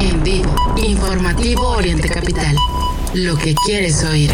[0.00, 2.56] En vivo, informativo Oriente Capital.
[3.14, 4.30] Lo que quieres oír.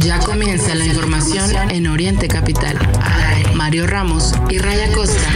[0.00, 2.78] Ya comienza la información en Oriente Capital.
[3.54, 5.28] Mario Ramos y Raya Costa.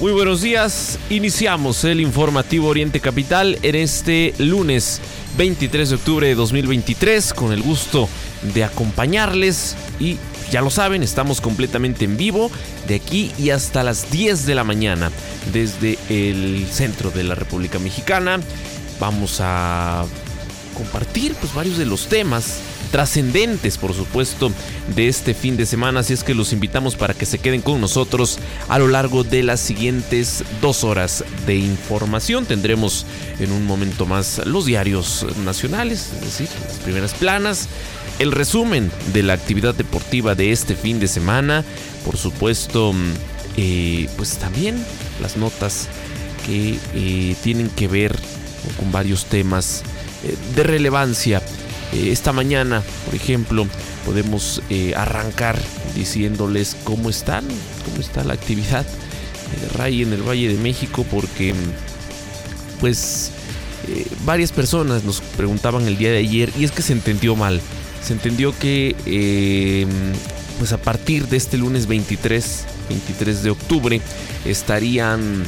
[0.00, 0.98] Muy buenos días.
[1.10, 4.98] Iniciamos el informativo Oriente Capital en este lunes
[5.36, 8.08] 23 de octubre de 2023 con el gusto
[8.54, 10.16] de acompañarles y
[10.50, 12.50] ya lo saben, estamos completamente en vivo
[12.88, 15.10] de aquí y hasta las 10 de la mañana
[15.52, 18.40] desde el centro de la República Mexicana.
[18.98, 20.06] Vamos a
[20.78, 24.52] compartir pues varios de los temas trascendentes, por supuesto,
[24.94, 26.00] de este fin de semana.
[26.00, 28.38] Así es que los invitamos para que se queden con nosotros
[28.68, 32.46] a lo largo de las siguientes dos horas de información.
[32.46, 33.06] Tendremos
[33.38, 37.68] en un momento más los diarios nacionales, es decir, las primeras planas.
[38.18, 41.64] El resumen de la actividad deportiva de este fin de semana.
[42.04, 42.94] Por supuesto,
[43.56, 44.84] eh, pues también
[45.22, 45.88] las notas
[46.46, 48.16] que eh, tienen que ver
[48.78, 49.82] con varios temas
[50.24, 51.42] eh, de relevancia
[51.92, 53.66] esta mañana, por ejemplo,
[54.04, 55.58] podemos eh, arrancar
[55.94, 57.44] diciéndoles cómo están,
[57.84, 61.54] cómo está la actividad de RAI en el Valle de México, porque
[62.80, 63.32] pues
[63.88, 67.60] eh, varias personas nos preguntaban el día de ayer y es que se entendió mal.
[68.02, 69.86] Se entendió que
[70.58, 74.00] pues a partir de este lunes 23, 23 de octubre
[74.44, 75.44] estarían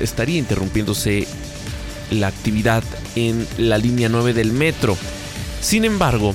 [0.00, 1.26] estaría interrumpiéndose
[2.10, 2.82] la actividad
[3.16, 4.96] en la línea 9 del metro.
[5.60, 6.34] Sin embargo,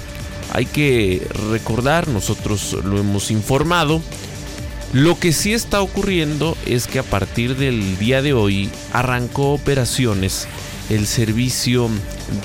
[0.51, 4.01] hay que recordar, nosotros lo hemos informado,
[4.93, 10.47] lo que sí está ocurriendo es que a partir del día de hoy arrancó operaciones
[10.89, 11.89] el servicio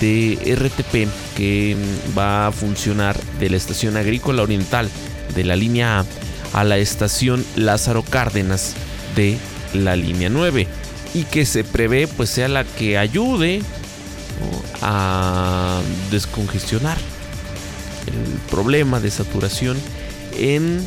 [0.01, 1.77] de RTP que
[2.17, 4.89] va a funcionar de la estación agrícola oriental
[5.35, 6.05] de la línea A
[6.53, 8.75] a la estación Lázaro Cárdenas
[9.15, 9.37] de
[9.75, 10.67] la línea 9
[11.15, 13.63] y que se prevé pues sea la que ayude
[14.83, 16.97] a descongestionar
[18.07, 19.77] el problema de saturación
[20.37, 20.81] en,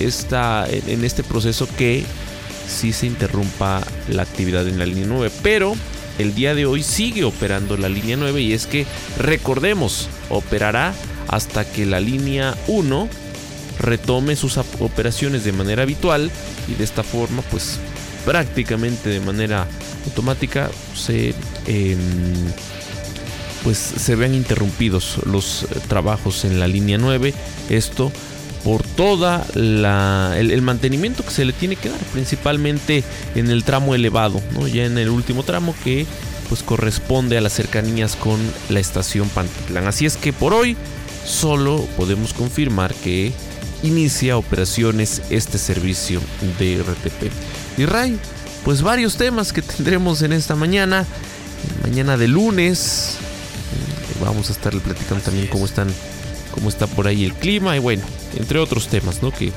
[0.00, 2.04] esta, en este proceso que
[2.68, 5.30] si se interrumpa la actividad en la línea 9.
[5.42, 5.74] Pero
[6.18, 8.86] el día de hoy sigue operando la línea 9 y es que
[9.18, 10.94] recordemos, operará
[11.28, 13.08] hasta que la línea 1
[13.78, 16.30] retome sus operaciones de manera habitual
[16.68, 17.78] y de esta forma pues
[18.24, 19.66] prácticamente de manera
[20.06, 21.34] automática se
[21.66, 21.98] em,
[23.66, 27.34] pues se vean interrumpidos los eh, trabajos en la línea 9.
[27.68, 28.12] Esto
[28.62, 33.02] por toda el, mantenimiento que se le tiene que dar, principalmente
[33.34, 34.68] en el tramo elevado, ¿no?
[34.68, 36.06] ya en el último tramo que
[36.48, 38.38] pues corresponde a las cercanías con
[38.68, 39.88] la estación Pantitlán.
[39.88, 40.76] Así es que por hoy
[41.24, 43.32] solo podemos confirmar que
[43.82, 46.20] inicia operaciones este servicio
[46.60, 47.32] de RTP.
[47.78, 48.16] Y Ray,
[48.64, 51.04] pues varios temas que tendremos en esta mañana,
[51.82, 53.18] mañana de lunes,
[54.20, 55.92] vamos a estar platicando también cómo están
[56.52, 58.02] cómo está por ahí el clima y bueno,
[58.36, 59.30] entre otros temas, ¿no?
[59.30, 59.52] que,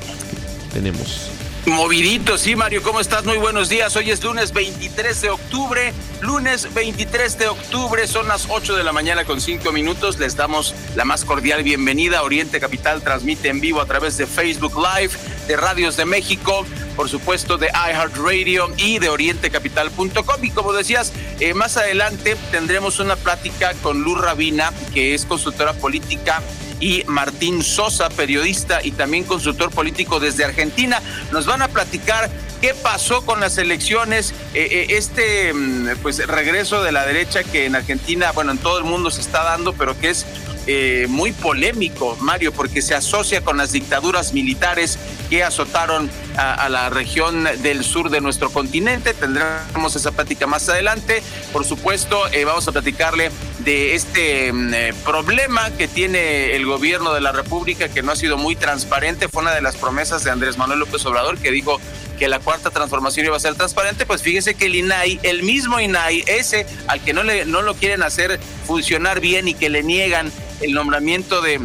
[0.72, 1.30] tenemos.
[1.66, 3.24] Movidito, sí, Mario, ¿cómo estás?
[3.24, 3.94] Muy buenos días.
[3.94, 5.92] Hoy es lunes 23 de octubre.
[6.22, 10.18] Lunes 23 de octubre, son las 8 de la mañana con 5 minutos.
[10.18, 12.22] Les damos la más cordial bienvenida.
[12.22, 15.12] Oriente Capital transmite en vivo a través de Facebook Live,
[15.50, 16.64] de Radios de México,
[16.94, 20.44] por supuesto de iHeartRadio y de orientecapital.com.
[20.44, 25.72] Y como decías, eh, más adelante tendremos una plática con Luz Rabina, que es consultora
[25.72, 26.40] política
[26.78, 31.02] y Martín Sosa, periodista y también consultor político desde Argentina.
[31.32, 32.30] Nos van a platicar
[32.60, 37.66] qué pasó con las elecciones, eh, eh, este mm, pues regreso de la derecha que
[37.66, 40.26] en Argentina, bueno, en todo el mundo se está dando, pero que es
[40.66, 44.98] eh, muy polémico, Mario, porque se asocia con las dictaduras militares
[45.28, 49.14] que azotaron a, la región del sur de nuestro continente.
[49.14, 51.22] Tendremos esa plática más adelante.
[51.52, 53.30] Por supuesto, eh, vamos a platicarle
[53.60, 58.16] de este mm, eh, problema que tiene el gobierno de la República, que no ha
[58.16, 59.28] sido muy transparente.
[59.28, 61.80] Fue una de las promesas de Andrés Manuel López Obrador, que dijo
[62.18, 65.80] que la cuarta transformación iba a ser transparente, pues fíjese que el INAI, el mismo
[65.80, 69.82] INAI, ese al que no, le, no lo quieren hacer funcionar bien y que le
[69.82, 70.30] niegan
[70.60, 71.58] el nombramiento de,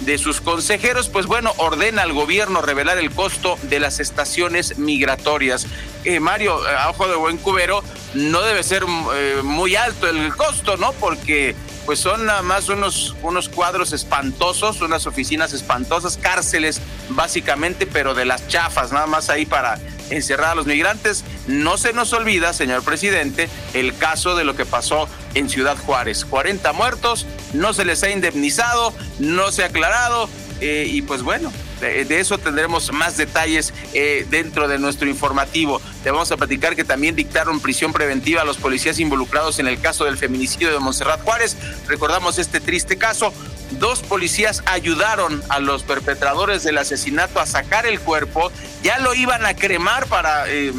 [0.00, 5.66] de sus consejeros, pues bueno, ordena al gobierno revelar el costo de las estaciones migratorias.
[6.04, 7.82] Eh, Mario, a ojo de buen cubero,
[8.12, 8.84] no debe ser
[9.14, 10.92] eh, muy alto el costo, ¿no?
[10.92, 11.56] Porque
[11.86, 16.80] pues son nada más unos, unos cuadros espantosos, unas oficinas espantosas, cárceles
[17.10, 19.78] básicamente, pero de las chafas, nada más ahí para
[20.10, 21.24] encerrar a los migrantes.
[21.46, 26.24] No se nos olvida, señor presidente, el caso de lo que pasó en Ciudad Juárez.
[26.24, 30.28] 40 muertos, no se les ha indemnizado, no se ha aclarado
[30.60, 35.80] eh, y pues bueno, de, eso tendremos más detalles eh, dentro de nuestro informativo.
[36.02, 39.80] Te vamos a platicar que también dictaron prisión preventiva a los policías involucrados en el
[39.80, 41.56] caso del feminicidio de Monserrat Juárez.
[41.86, 43.32] Recordamos este triste caso.
[43.72, 48.52] Dos policías ayudaron a los perpetradores del asesinato a sacar el cuerpo.
[48.82, 50.72] Ya lo iban a cremar para eh,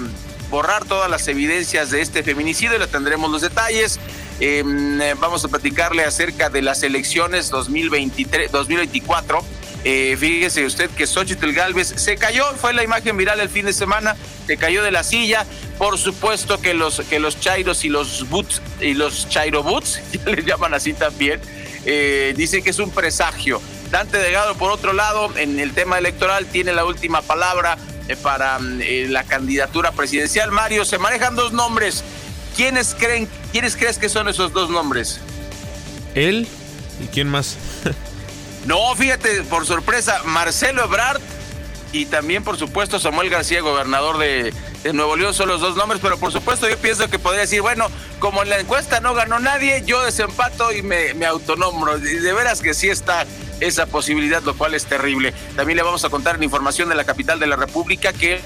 [0.49, 2.77] borrar todas las evidencias de este feminicidio.
[2.77, 3.99] Le tendremos los detalles.
[4.39, 9.43] Em, vamos a platicarle acerca de las elecciones 2023, 2024
[9.87, 13.73] eh, fíjese usted que Xochitl Galvez se cayó, fue la imagen viral el fin de
[13.73, 14.15] semana,
[14.47, 15.45] se cayó de la silla.
[15.77, 20.31] Por supuesto que los, que los chairos y los boots y los chairo boots, ya
[20.31, 21.39] les llaman así también,
[21.85, 23.61] eh, dicen que es un presagio.
[23.91, 27.77] Dante Delgado, por otro lado, en el tema electoral tiene la última palabra
[28.07, 30.51] eh, para la candidatura presidencial.
[30.51, 32.03] Mario, se manejan dos nombres.
[32.55, 35.19] ¿Quiénes creen, quiénes crees que son esos dos nombres?
[36.13, 36.47] Él
[37.03, 37.57] y quién más.
[38.65, 41.21] No, fíjate, por sorpresa, Marcelo Ebrard
[41.91, 44.53] y también, por supuesto, Samuel García, gobernador de,
[44.91, 47.87] Nuevo León, son los dos nombres, pero por supuesto yo pienso que podría decir, bueno,
[48.19, 51.99] como en la encuesta no ganó nadie, yo desempato y me, me autonombro.
[51.99, 53.25] De veras que sí está
[53.59, 55.33] esa posibilidad, lo cual es terrible.
[55.55, 58.41] También le vamos a contar la información de la capital de la República que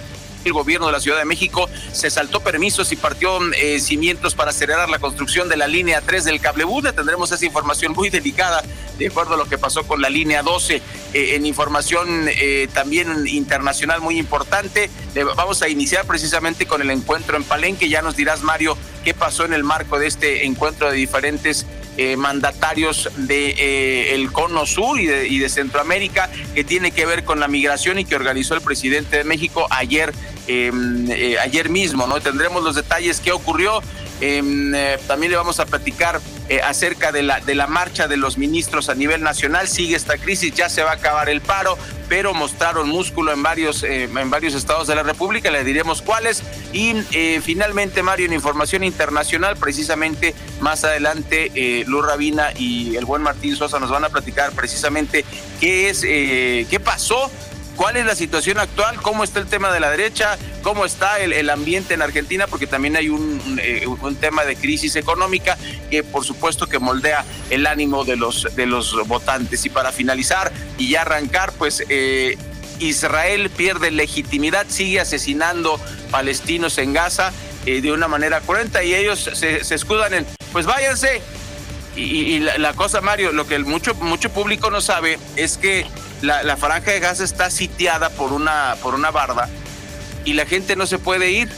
[0.49, 4.49] el gobierno de la Ciudad de México se saltó permisos y partió eh, cimientos para
[4.49, 6.83] acelerar la construcción de la línea 3 del cablebús.
[6.95, 8.63] Tendremos esa información muy delicada
[8.97, 10.75] de acuerdo a lo que pasó con la línea 12.
[10.75, 14.89] Eh, en información eh, también internacional muy importante,
[15.35, 17.89] vamos a iniciar precisamente con el encuentro en Palenque.
[17.89, 21.65] Ya nos dirás, Mario, qué pasó en el marco de este encuentro de diferentes
[22.01, 27.25] eh, mandatarios de, el Cono Sur y de, y de, Centroamérica que tiene que ver
[27.25, 30.13] con la migración y que organizó el presidente de México ayer,
[30.49, 31.07] em,
[31.41, 32.07] ayer mismo.
[32.07, 32.19] ¿no?
[32.19, 33.81] Tendremos los detalles qué ocurrió
[34.21, 36.19] Em, eh, también le vamos a platicar
[36.49, 39.67] eh, acerca de la, de la marcha de los ministros a nivel nacional.
[39.67, 41.77] Sigue esta crisis, ya se va a acabar el paro,
[42.09, 46.43] pero mostraron músculo en varios, eh, en varios estados de la República, le diremos cuáles.
[46.73, 46.93] Y
[47.41, 53.79] finalmente, Mario, en información internacional, precisamente más adelante, Luz Rabina y el buen Martín Sosa
[53.79, 55.25] nos van a platicar precisamente
[55.59, 57.31] qué es, qué pasó
[57.79, 61.49] cuál es la situación actual, cómo está el tema de la derecha, cómo está el,
[61.49, 65.57] ambiente en Argentina, porque también hay eh, un, tema de crisis económica
[65.89, 69.65] que por supuesto que moldea el ánimo de los, de los votantes.
[69.65, 72.37] Y para finalizar y ya arrancar, pues eh,
[72.79, 75.79] Israel pierde legitimidad, sigue asesinando
[76.11, 77.31] palestinos en Gaza
[77.65, 81.21] eh, de una manera cruenta y ellos se, escudan en, pues váyanse.
[81.95, 85.85] Y, la, cosa, Mario, lo que mucho, mucho público no sabe es que
[86.21, 89.49] la, franja de gas está sitiada por una, por una barda
[90.25, 91.49] y la gente no se puede ir.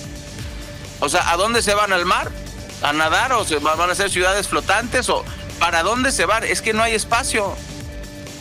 [1.00, 2.32] O sea, ¿a dónde se van al mar?
[2.84, 5.10] ¿A nadar o se van a ser ciudades flotantes?
[5.10, 5.26] ¿O
[5.60, 6.44] para dónde se van?
[6.44, 7.56] Es que no hay espacio.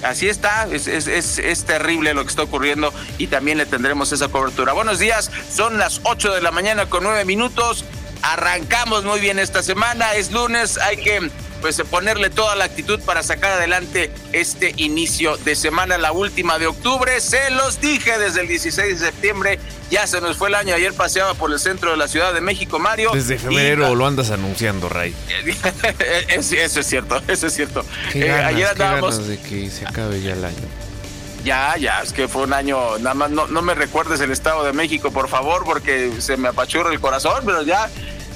[0.02, 4.72] Así está, es, es, terrible lo que está ocurriendo y también le tendremos esa cobertura.
[4.72, 7.84] Buenos días, son las 8 de la mañana con 9 minutos.
[8.22, 11.30] Arrancamos muy bien esta semana, es lunes, hay que
[11.60, 16.66] pues ponerle toda la actitud para sacar adelante este inicio de semana, la última de
[16.66, 17.20] octubre.
[17.20, 19.58] Se los dije desde el 16 de septiembre,
[19.90, 20.74] ya se nos fue el año.
[20.74, 23.10] Ayer paseaba por el centro de la Ciudad de México, Mario.
[23.12, 25.14] Desde febrero lo andas anunciando, Ray.
[25.98, 27.84] eso es cierto, eso es cierto.
[28.14, 29.26] Eh, ayer andábamos.
[29.26, 30.68] de que se acabe ya el año.
[31.44, 34.62] Ya, ya, es que fue un año, nada más no, no me recuerdes el Estado
[34.62, 37.88] de México, por favor, porque se me apachurra el corazón, pero ya,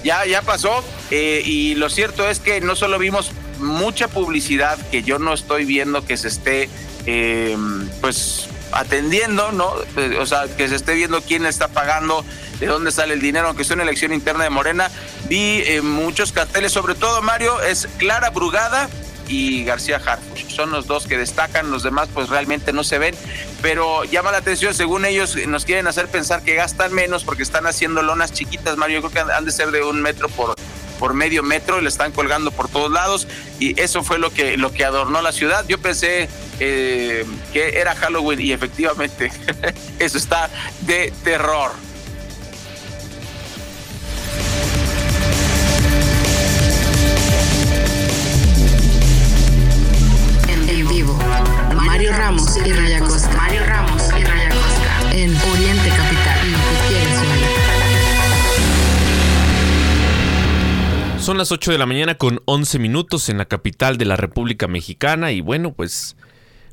[0.02, 0.83] ya, ya pasó.
[1.16, 3.30] Eh, y lo cierto es que no solo vimos
[3.61, 6.68] mucha publicidad que yo no estoy viendo que se esté,
[7.06, 7.56] eh,
[8.00, 9.75] pues, atendiendo, ¿no?
[9.97, 12.25] Eh, o sea, que se esté viendo quién está pagando,
[12.59, 14.90] de dónde sale el dinero, aunque sea una elección interna de Morena.
[15.28, 18.90] Vi muchos carteles, sobre todo, Mario, es Clara Brugada
[19.28, 20.49] y García Harfuch.
[20.49, 23.14] Son los dos que destacan, los demás pues realmente no se ven,
[23.62, 27.68] pero llama la atención, según ellos nos quieren hacer pensar que gastan menos porque están
[27.68, 30.56] haciendo lonas chiquitas, Mario, yo creo que han de ser de un metro por,
[30.98, 33.26] por medio metro y le están colgando por todos lados
[33.58, 35.64] y eso fue lo que, lo que adornó la ciudad.
[35.68, 36.28] Yo pensé
[36.60, 39.30] eh, que era Halloween y efectivamente
[39.98, 40.50] eso está
[40.82, 41.72] de terror.
[50.68, 51.18] En vivo,
[51.74, 53.30] Mario Ramos y Raya Costa.
[53.36, 55.12] Mario Ramos y Raya Costa.
[55.12, 56.63] En Oriente Capital.
[61.25, 64.69] Son las 8 de la mañana con 11 minutos en la capital de la República
[64.69, 66.19] Mexicana y bueno, pues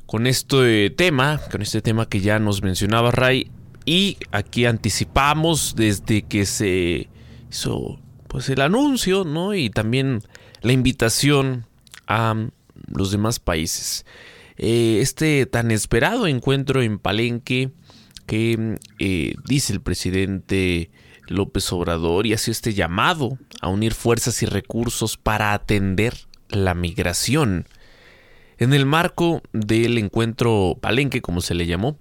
[0.04, 3.50] con este tema, con este tema que ya nos mencionaba Ray
[3.86, 7.08] y aquí anticipamos desde que se
[7.50, 9.54] hizo pues el anuncio, ¿no?
[9.54, 10.20] Y también
[10.60, 11.64] la invitación
[12.06, 12.34] a
[12.88, 14.04] los demás países.
[14.58, 17.70] Eh, este tan esperado encuentro en Palenque
[18.26, 20.90] que eh, dice el presidente
[21.26, 26.14] López Obrador y este llamado a unir fuerzas y recursos para atender
[26.48, 27.66] la migración.
[28.58, 31.98] En el marco del encuentro Palenque, como se le llamó,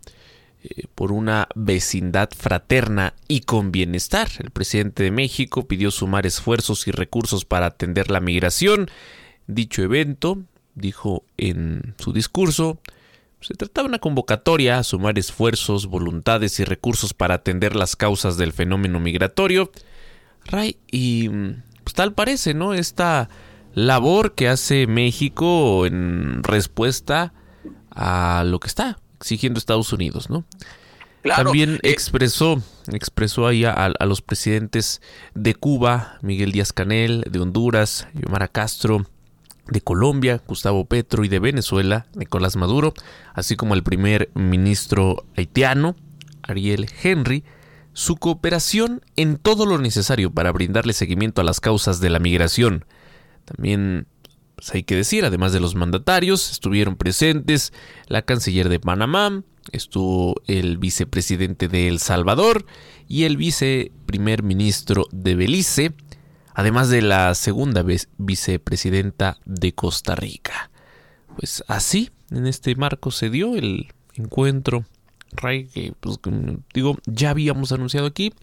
[0.63, 4.29] eh, por una vecindad fraterna y con bienestar.
[4.39, 8.89] El presidente de México pidió sumar esfuerzos y recursos para atender la migración.
[9.47, 10.43] Dicho evento,
[10.75, 12.79] dijo en su discurso,
[13.41, 18.38] se trataba de una convocatoria a sumar esfuerzos, voluntades y recursos para atender las causas
[18.38, 19.71] del fenómeno migratorio.
[20.45, 21.29] Ray, y
[21.83, 22.74] pues, tal parece, ¿no?
[22.74, 23.29] Esta
[23.74, 27.33] labor que hace México en respuesta
[27.89, 30.45] a lo que está exigiendo Estados Unidos, ¿no?
[31.21, 35.01] Claro, También eh, expresó, expresó ahí a, a los presidentes
[35.36, 39.05] de Cuba, Miguel Díaz Canel, de Honduras, Xiomara Castro,
[39.67, 42.93] de Colombia, Gustavo Petro, y de Venezuela, Nicolás Maduro,
[43.33, 45.95] así como el primer ministro haitiano,
[46.43, 47.43] Ariel Henry,
[47.93, 52.85] su cooperación en todo lo necesario para brindarle seguimiento a las causas de la migración.
[53.45, 54.07] También
[54.55, 57.73] pues hay que decir, además de los mandatarios, estuvieron presentes
[58.07, 62.65] la canciller de Panamá, estuvo el vicepresidente de El Salvador
[63.07, 65.93] y el viceprimer ministro de Belice,
[66.53, 70.72] además de la segunda vez vicepresidenta de Costa Rica.
[71.38, 74.86] Pues así, en este marco se dio el encuentro,
[75.31, 76.20] Ray, que pues,
[76.74, 78.34] digo, ya habíamos anunciado aquí.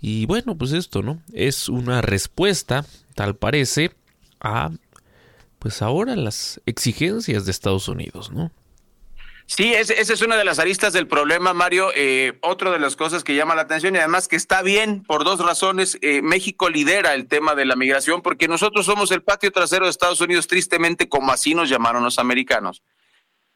[0.00, 1.22] Y bueno, pues esto, ¿no?
[1.32, 3.92] Es una respuesta, tal parece,
[4.40, 4.70] a
[5.58, 8.52] pues ahora las exigencias de Estados Unidos, ¿no?
[9.48, 11.90] Sí, esa es una de las aristas del problema, Mario.
[11.94, 15.22] Eh, otra de las cosas que llama la atención y además que está bien por
[15.22, 15.98] dos razones.
[16.02, 19.92] Eh, México lidera el tema de la migración porque nosotros somos el patio trasero de
[19.92, 22.82] Estados Unidos, tristemente como así nos llamaron los americanos.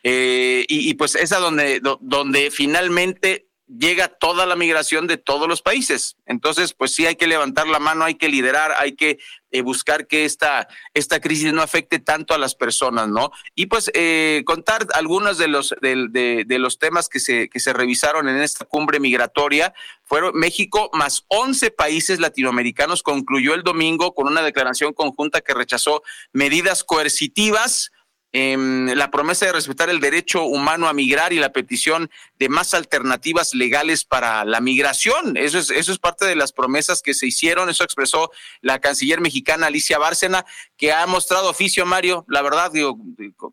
[0.04, 5.48] Eh, y, pues es a donde, do, donde finalmente llega toda la migración de todos
[5.48, 6.16] los países.
[6.26, 9.18] Entonces, pues sí hay que levantar la mano, hay que liderar, hay que
[9.52, 13.30] eh, buscar que esta, esta crisis no afecte tanto a las personas, ¿no?
[13.54, 18.28] Y pues eh, contar algunos de los, de, los temas que se, que se revisaron
[18.28, 19.72] en esta cumbre migratoria.
[20.04, 26.02] Fueron México más 11 países latinoamericanos concluyó el domingo con una declaración conjunta que rechazó
[26.32, 27.92] medidas coercitivas
[28.32, 28.56] eh,
[28.94, 33.54] la promesa de respetar el derecho humano a migrar y la petición de más alternativas
[33.54, 35.36] legales para la migración.
[35.36, 37.68] Eso es, eso es parte de las promesas que se hicieron.
[37.68, 40.44] Eso expresó la canciller mexicana Alicia Bárcena,
[40.76, 42.24] que ha mostrado oficio, Mario.
[42.28, 42.96] La verdad, digo,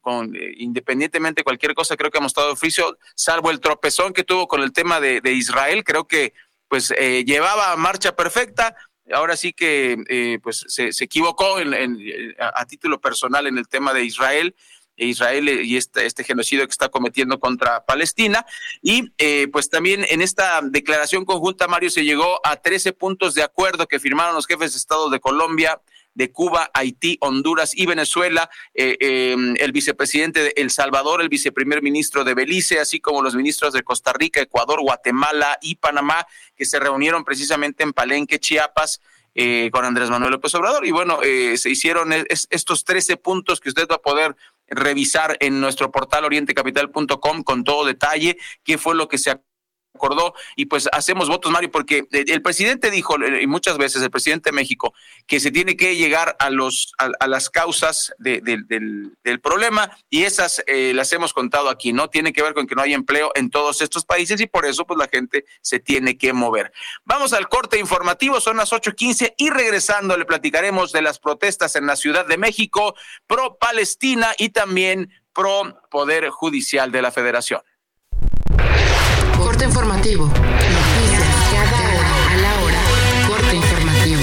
[0.02, 4.24] con, eh, independientemente de cualquier cosa, creo que ha mostrado oficio, salvo el tropezón que
[4.24, 5.84] tuvo con el tema de, Israel.
[5.84, 6.34] Creo que
[6.68, 8.76] pues eh, llevaba marcha perfecta
[9.14, 13.58] ahora sí que eh, pues se, se equivocó en, en, a, a, título personal en
[13.58, 14.56] el tema de Israel.
[14.98, 18.46] Israel y este, este genocidio que está cometiendo contra Palestina.
[18.82, 23.44] Y eh, pues también en esta declaración conjunta, Mario, se llegó a 13 puntos de
[23.44, 25.80] acuerdo que firmaron los jefes de Estado de Colombia,
[26.18, 31.84] de Cuba, Haití, Honduras y Venezuela, eh, eh, el vicepresidente de El Salvador, el viceprimer
[31.84, 36.66] ministro de Belice, así como los ministros de Costa Rica, Ecuador, Guatemala y Panamá, que
[36.66, 39.00] se reunieron precisamente en Palenque, Chiapas,
[39.36, 40.88] eh, con Andrés Manuel López Obrador.
[40.88, 44.36] Y bueno, eh, se hicieron es, estos 13 puntos que usted va a poder
[44.68, 49.30] revisar en nuestro portal orientecapital.com con todo detalle, qué fue lo que se
[50.56, 54.56] y pues hacemos votos, Mario, porque el presidente dijo, y muchas veces el presidente de
[54.56, 54.94] México,
[55.26, 60.64] que se tiene que llegar a, los, a, las causas del, del, problema y esas
[60.68, 62.10] eh, las hemos contado aquí, ¿no?
[62.10, 64.86] Tiene que ver con que no hay empleo en todos estos países y por eso
[64.86, 66.72] pues la gente se tiene que mover.
[67.06, 71.86] Vamos al corte informativo, son las 8.15 y regresando le platicaremos de las protestas en
[71.86, 72.96] la Ciudad de México
[73.28, 77.62] pro Palestina y también pro Poder Judicial de la Federación.
[79.68, 80.26] Informativo.
[80.28, 81.82] Noticias cada
[82.32, 82.78] a la hora.
[83.28, 84.22] Corte informativo.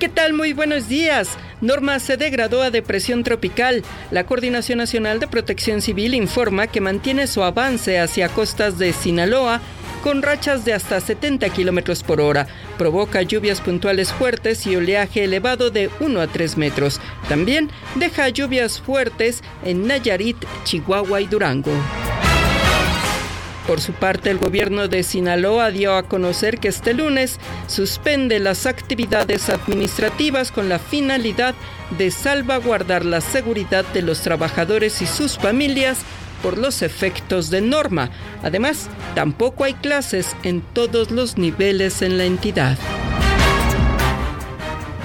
[0.00, 0.32] ¿Qué tal?
[0.32, 1.38] Muy buenos días.
[1.60, 3.84] Norma se degradó a depresión tropical.
[4.10, 9.60] La Coordinación Nacional de Protección Civil informa que mantiene su avance hacia costas de Sinaloa
[9.98, 12.46] con rachas de hasta 70 kilómetros por hora.
[12.76, 17.00] Provoca lluvias puntuales fuertes y oleaje elevado de 1 a 3 metros.
[17.28, 21.72] También deja lluvias fuertes en Nayarit, Chihuahua y Durango.
[23.68, 28.64] Por su parte, el gobierno de Sinaloa dio a conocer que este lunes suspende las
[28.64, 31.54] actividades administrativas con la finalidad
[31.98, 35.98] de salvaguardar la seguridad de los trabajadores y sus familias
[36.42, 38.10] por los efectos de norma.
[38.42, 42.78] Además, tampoco hay clases en todos los niveles en la entidad.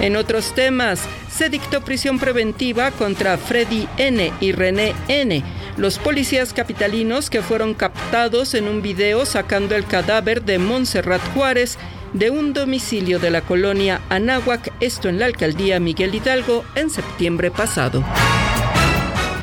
[0.00, 1.00] En otros temas,
[1.30, 4.32] se dictó prisión preventiva contra Freddy N.
[4.40, 5.42] y René N.,
[5.76, 11.78] los policías capitalinos que fueron captados en un video sacando el cadáver de Montserrat Juárez
[12.12, 17.50] de un domicilio de la colonia Anáhuac, esto en la alcaldía Miguel Hidalgo, en septiembre
[17.50, 18.04] pasado.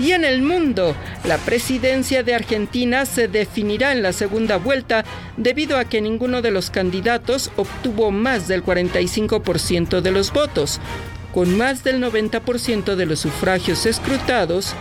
[0.02, 5.06] Y en el mundo, la presidencia de Argentina se definirá en la segunda vuelta
[5.38, 10.80] debido a que ninguno de los candidatos obtuvo más del 45% de los votos.
[11.32, 14.74] Con más del 90% de los sufragios escrutados,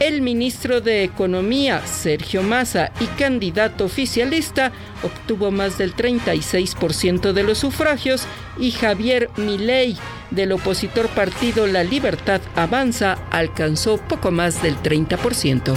[0.00, 7.58] el ministro de Economía, Sergio Massa, y candidato oficialista, obtuvo más del 36% de los
[7.58, 8.24] sufragios
[8.58, 9.96] y Javier Milei,
[10.30, 15.74] del opositor partido La Libertad Avanza, alcanzó poco más del 30%.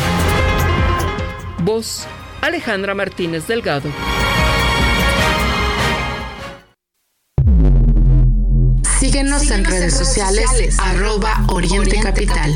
[1.59, 2.07] Voz
[2.41, 3.89] Alejandra Martínez Delgado.
[8.99, 12.55] Síguenos en redes sociales, arroba Oriente Capital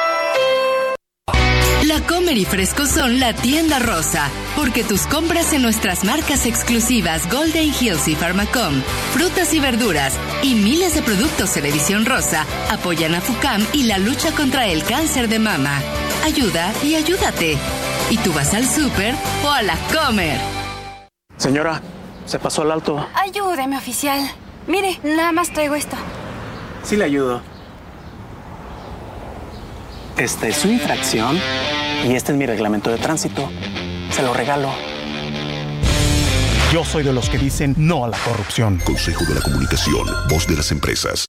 [1.91, 7.29] La Comer y Fresco son la tienda rosa, porque tus compras en nuestras marcas exclusivas
[7.29, 13.13] Golden Hills y Pharmacom, frutas y verduras y miles de productos en edición rosa apoyan
[13.13, 15.81] a FUCAM y la lucha contra el cáncer de mama.
[16.23, 17.57] Ayuda y ayúdate.
[18.09, 20.39] Y tú vas al súper o a la Comer.
[21.35, 21.81] Señora,
[22.25, 23.05] se pasó al alto.
[23.15, 24.31] Ayúdeme, oficial.
[24.65, 25.97] Mire, nada más traigo esto.
[26.83, 27.41] Sí le ayudo.
[30.17, 31.39] Esta es su infracción
[32.05, 33.49] y este es mi reglamento de tránsito.
[34.11, 34.69] Se lo regalo.
[36.71, 38.79] Yo soy de los que dicen no a la corrupción.
[38.85, 41.25] Consejo de la Comunicación, voz de las empresas.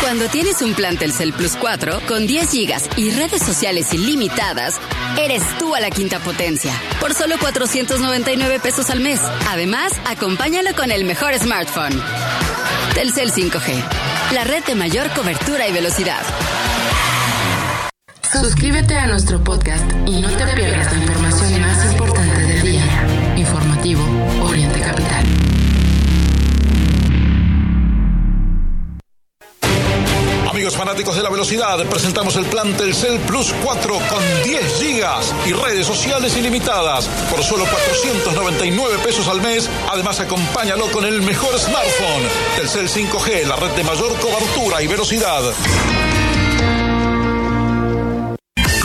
[0.00, 4.80] Cuando tienes un plan Telcel Plus 4 con 10 gigas y redes sociales ilimitadas,
[5.18, 6.72] eres tú a la quinta potencia.
[7.00, 9.20] Por solo 499 pesos al mes.
[9.48, 12.00] Además, acompáñalo con el mejor smartphone.
[12.94, 13.82] Telcel 5G,
[14.32, 16.22] la red de mayor cobertura y velocidad.
[18.40, 22.82] Suscríbete a nuestro podcast y no te pierdas la información más importante del día.
[23.34, 24.02] Informativo
[24.42, 25.24] Oriente Capital.
[30.50, 35.52] Amigos fanáticos de la velocidad, presentamos el plan Telcel Plus 4 con 10 gigas y
[35.52, 39.70] redes sociales ilimitadas por solo 499 pesos al mes.
[39.90, 42.22] Además, acompáñalo con el mejor smartphone.
[42.56, 45.42] Telcel 5G, la red de mayor cobertura y velocidad.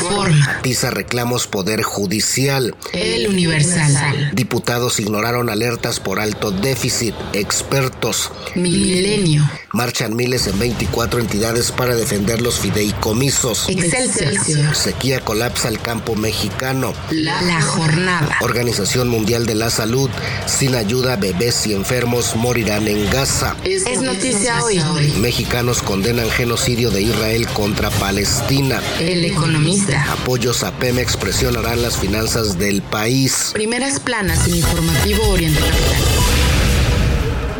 [0.00, 0.60] Reforma.
[0.62, 2.74] PISA reclamos poder judicial.
[2.92, 4.30] El Universal.
[4.32, 7.14] Diputados ignoraron alertas por alto déficit.
[7.32, 8.32] Expertos.
[8.54, 9.48] Milenio.
[9.72, 13.68] Marchan miles en 24 entidades para defender los fideicomisos.
[13.68, 14.74] Excelsior.
[14.74, 16.92] Sequía colapsa el campo mexicano.
[17.10, 18.36] La, la jornada.
[18.40, 20.10] Organización Mundial de la Salud.
[20.46, 23.54] Sin ayuda, bebés y enfermos morirán en Gaza.
[23.64, 24.80] Es, es noticia hoy.
[25.20, 28.80] Mexicanos condenan genocidio de Israel contra Palestina.
[28.98, 29.89] El economista.
[29.96, 33.50] Apoyos a Pemex presionarán las finanzas del país.
[33.54, 36.02] Primeras planas en informativo Oriente Capital.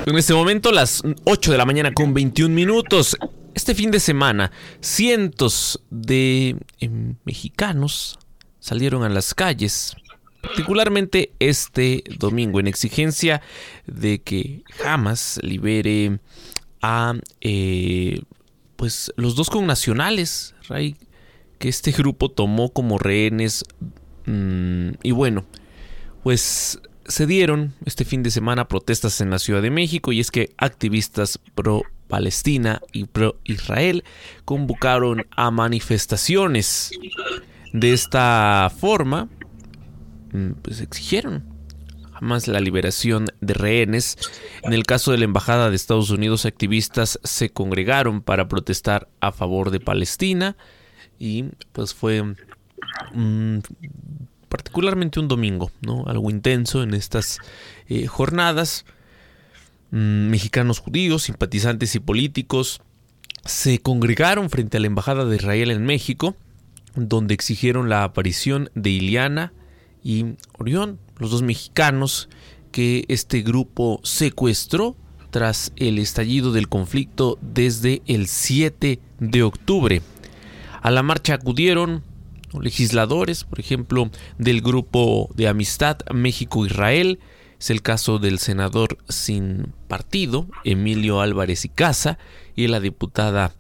[0.06, 3.16] En este momento, las 8 de la mañana con 21 minutos.
[3.54, 6.90] Este fin de semana, cientos de eh,
[7.24, 8.18] mexicanos
[8.60, 9.96] salieron a las calles,
[10.40, 13.42] particularmente este domingo, en exigencia
[13.86, 16.20] de que Hamas libere
[16.80, 18.22] a eh,
[18.76, 20.96] pues los dos connacionales, Ray,
[21.60, 23.64] que este grupo tomó como rehenes.
[24.24, 25.44] Mmm, y bueno,
[26.24, 30.30] pues se dieron este fin de semana protestas en la Ciudad de México y es
[30.30, 34.04] que activistas pro Palestina y pro Israel
[34.46, 36.92] convocaron a manifestaciones.
[37.74, 39.28] De esta forma,
[40.62, 41.44] pues exigieron
[42.14, 44.16] jamás la liberación de rehenes.
[44.62, 49.30] En el caso de la Embajada de Estados Unidos, activistas se congregaron para protestar a
[49.30, 50.56] favor de Palestina
[51.20, 52.20] y pues fue
[53.14, 53.62] un
[54.48, 56.04] particularmente un domingo, ¿no?
[56.08, 57.38] Algo intenso en estas
[57.88, 58.84] eh, jornadas.
[59.92, 62.80] Mm, mexicanos judíos, simpatizantes y políticos
[63.44, 66.36] se congregaron frente a la Embajada de Israel en México,
[66.94, 69.52] donde exigieron la aparición de Iliana
[70.02, 72.28] y Orión, los dos mexicanos
[72.72, 74.96] que este grupo secuestró
[75.30, 80.02] tras el estallido del conflicto desde el 7 de octubre.
[80.82, 82.02] A la marcha acudieron
[82.58, 87.20] legisladores, por ejemplo, del grupo de amistad México-Israel.
[87.58, 92.18] Es el caso del senador sin partido, Emilio Álvarez y Casa,
[92.56, 93.54] y la diputada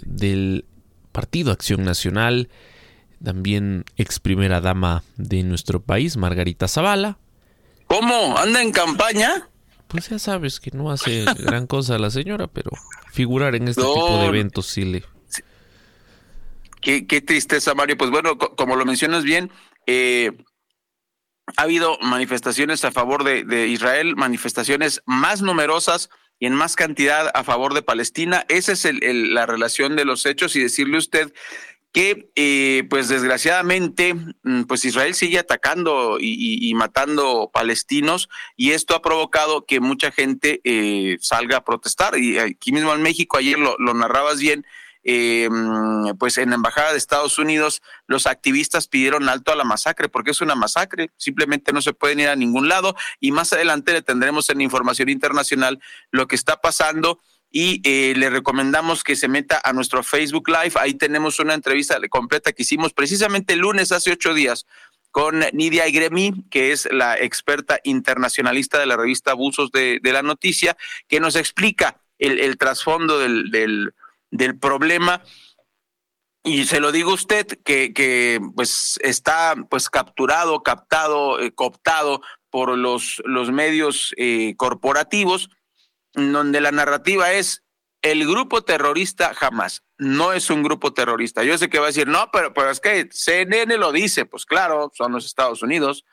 [0.00, 0.64] del
[1.12, 2.48] Partido Acción Nacional,
[3.22, 7.18] también ex primera dama de nuestro país, Margarita Zavala.
[7.86, 8.38] ¿Cómo?
[8.38, 9.48] ¿Anda en campaña?
[9.88, 12.70] Pues ya sabes que no hace gran cosa la señora, pero
[13.12, 13.92] figurar en este no.
[13.92, 15.02] tipo de eventos sí le,
[16.88, 17.98] Qué, qué, tristeza, Mario.
[17.98, 19.50] Pues bueno, co como lo mencionas bien,
[19.86, 20.32] eh,
[21.58, 27.30] ha habido manifestaciones a favor de, de, Israel, manifestaciones más numerosas y en más cantidad
[27.34, 28.46] a favor de Palestina.
[28.48, 31.34] Esa es el, la relación de los hechos y decirle usted
[31.92, 34.14] que, eh, pues desgraciadamente,
[34.66, 41.18] pues Israel sigue atacando y, matando palestinos y esto ha provocado que mucha gente eh,
[41.20, 42.16] salga a protestar.
[42.16, 44.64] Y aquí mismo en México, ayer lo narrabas bien,
[45.04, 45.48] eh,
[46.18, 50.32] pues en la Embajada de Estados Unidos los activistas pidieron alto a la masacre porque
[50.32, 54.02] es una masacre, simplemente no se pueden ir a ningún lado y más adelante le
[54.02, 55.80] tendremos en información internacional
[56.10, 60.72] lo que está pasando y eh, le recomendamos que se meta a nuestro Facebook Live,
[60.78, 64.66] ahí tenemos una entrevista completa que hicimos precisamente el lunes hace ocho días
[65.10, 70.76] con Nidia Igremi, que es la experta internacionalista de la revista Abusos de, la Noticia,
[71.08, 73.94] que nos explica el, trasfondo del
[74.30, 75.22] del problema.
[76.44, 82.22] Y se lo digo a usted que, que pues está pues capturado, captado, eh, cooptado
[82.50, 85.50] por los, los medios eh, corporativos,
[86.14, 87.64] donde la narrativa es
[88.02, 91.42] el grupo terrorista jamás, no es un grupo terrorista.
[91.42, 94.46] Yo sé que va a decir, no, pero, pero es que CNN lo dice, pues
[94.46, 96.04] claro, son los Estados Unidos,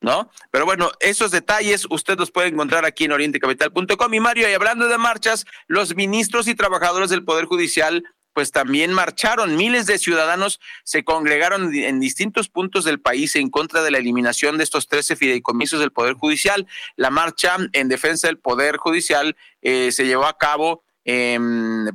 [0.00, 0.30] ¿no?
[0.50, 4.14] Pero bueno, esos detalles usted los puede encontrar aquí en orientecapital.com.
[4.14, 8.04] Y Mario, y hablando de marchas, los ministros y trabajadores del Poder Judicial
[8.36, 9.56] pues también marcharon.
[9.56, 14.58] Miles de ciudadanos se congregaron en distintos puntos del país en contra de la eliminación
[14.58, 16.66] de estos 13 fideicomisos del Poder Judicial.
[16.96, 21.38] La marcha en defensa del Poder Judicial eh, se llevó a cabo eh,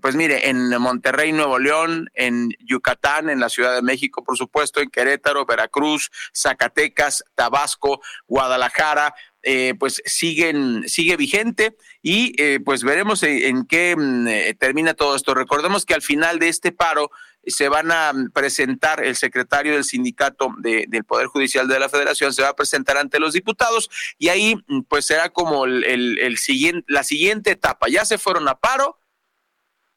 [0.02, 4.80] pues mire, en Monterrey, Nuevo León, en Yucatán, en la Ciudad de México, por supuesto,
[4.80, 13.24] en Querétaro, Veracruz, Zacatecas, Tabasco, Guadalajara, eh, pues siguen, sigue vigente y eh, pues veremos
[13.24, 13.96] en, en qué
[14.28, 15.34] eh, termina todo esto.
[15.34, 17.10] Recordemos que al final de este paro
[17.48, 22.34] se van a presentar el secretario del sindicato de, del Poder Judicial de la Federación,
[22.34, 24.56] se va a presentar ante los diputados y ahí
[24.88, 27.90] pues será como el siguiente, la siguiente etapa.
[27.90, 29.01] Ya se fueron a paro,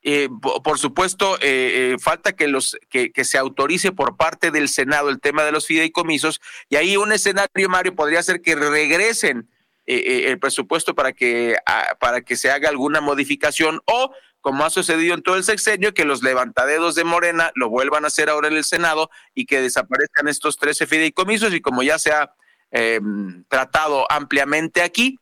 [0.07, 0.29] eh,
[0.63, 5.19] por supuesto, eh, eh, falta que, los, que, se autorice por parte del Senado el
[5.19, 9.49] tema de los fideicomisos y ahí un escenario, Mario, podría ser que regresen
[9.87, 14.13] eh, el presupuesto para que, a, para que se haga alguna modificación o
[14.43, 18.09] como ha sucedido en todo el sexenio, que los levantadedos de Morena lo vuelvan a
[18.09, 22.13] hacer ahora en el Senado y que desaparezcan estos 13 fideicomisos y como ya se
[22.13, 22.35] ha
[22.71, 25.19] em, tratado ampliamente aquí,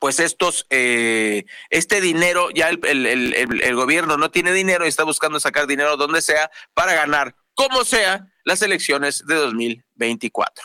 [0.00, 5.38] pues estos, eh, este dinero, ya el, el, gobierno no tiene dinero y está buscando
[5.38, 10.64] sacar dinero donde sea para ganar, como sea, las elecciones de 2024.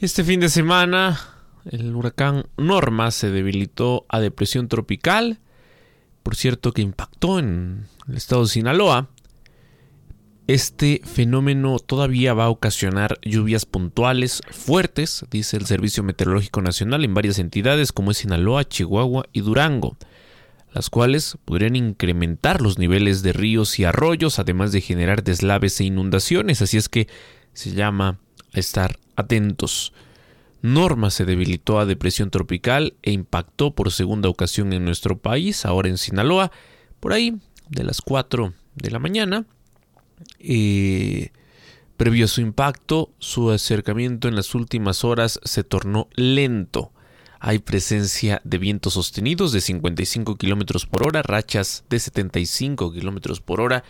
[0.00, 1.20] Este fin de semana,
[1.70, 5.40] el huracán Norma se debilitó a depresión tropical,
[6.22, 9.10] por cierto que impactó en el estado de Sinaloa.
[10.48, 17.12] Este fenómeno todavía va a ocasionar lluvias puntuales fuertes, dice el Servicio Meteorológico Nacional, en
[17.12, 19.98] varias entidades como es Sinaloa, Chihuahua y Durango,
[20.72, 25.84] las cuales podrían incrementar los niveles de ríos y arroyos, además de generar deslaves e
[25.84, 27.08] inundaciones, así es que
[27.52, 28.18] se llama
[28.54, 29.92] a estar atentos.
[30.62, 35.90] Norma se debilitó a depresión tropical e impactó por segunda ocasión en nuestro país, ahora
[35.90, 36.52] en Sinaloa,
[37.00, 37.36] por ahí
[37.68, 39.44] de las 4 de la mañana.
[40.38, 41.30] Eh,
[41.96, 46.92] previo a su impacto, su acercamiento en las últimas horas se tornó lento.
[47.40, 53.60] Hay presencia de vientos sostenidos de 55 kilómetros por hora, rachas de 75 kilómetros por
[53.60, 53.84] hora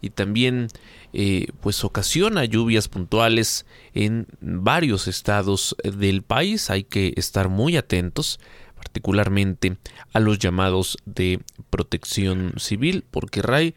[0.00, 0.68] y también
[1.12, 6.70] eh, pues ocasiona lluvias puntuales en varios estados del país.
[6.70, 8.40] Hay que estar muy atentos
[8.76, 9.76] particularmente
[10.12, 11.40] a los llamados de
[11.70, 13.74] protección civil porque Ray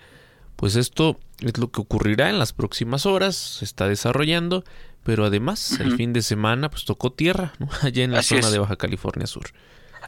[0.56, 4.63] pues esto es lo que ocurrirá en las próximas horas se está desarrollando
[5.06, 8.76] pero además el fin de semana pues tocó tierra allá en la zona de Baja
[8.76, 9.52] California Sur.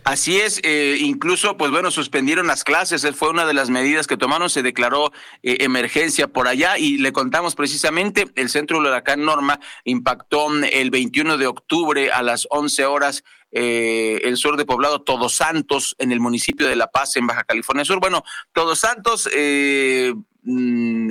[0.03, 4.15] Así es, eh, incluso, pues bueno, suspendieron las clases, fue una de las medidas que
[4.15, 5.11] tomaron, se declaró
[5.43, 10.91] eh, emergencia por allá y le contamos precisamente, el centro del huracán Norma impactó el
[10.91, 16.11] 21 de octubre a las 11 horas eh, el sur de Poblado Todos Santos en
[16.11, 17.99] el municipio de La Paz en Baja California Sur.
[17.99, 20.19] Bueno, Todos Santos mm,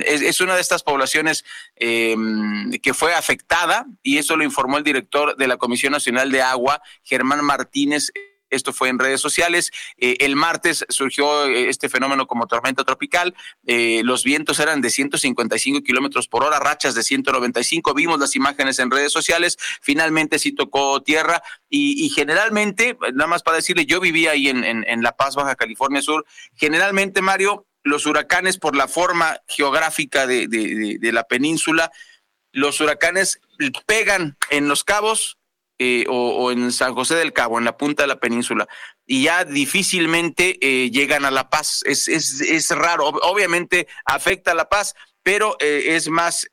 [0.05, 1.45] es, es, una de estas poblaciones
[1.77, 6.81] que fue afectada y eso lo informó el director de la Comisión Nacional de Agua,
[7.03, 8.11] Germán Martínez.
[8.49, 9.71] Esto fue en redes sociales.
[9.97, 13.35] Eh, el martes surgió eh, este fenómeno como tormenta tropical.
[13.65, 17.93] Eh, los vientos eran de 155 kilómetros por hora, rachas de 195.
[17.93, 19.57] Vimos las imágenes en redes sociales.
[19.81, 25.03] Finalmente sí tocó tierra y, generalmente, nada más para decirle, yo vivía ahí en, en,
[25.03, 26.25] La Paz, Baja California Sur.
[26.55, 31.91] Generalmente, Mario, los huracanes por la forma geográfica de, la península,
[32.51, 33.39] los huracanes
[33.85, 35.37] pegan en los cabos
[35.79, 38.67] eh, o, en San José del Cabo, en la punta de la península,
[39.05, 41.83] y ya difícilmente eh, llegan a La Paz.
[41.85, 46.47] Es, raro, obviamente afecta a La Paz, pero eh, es más,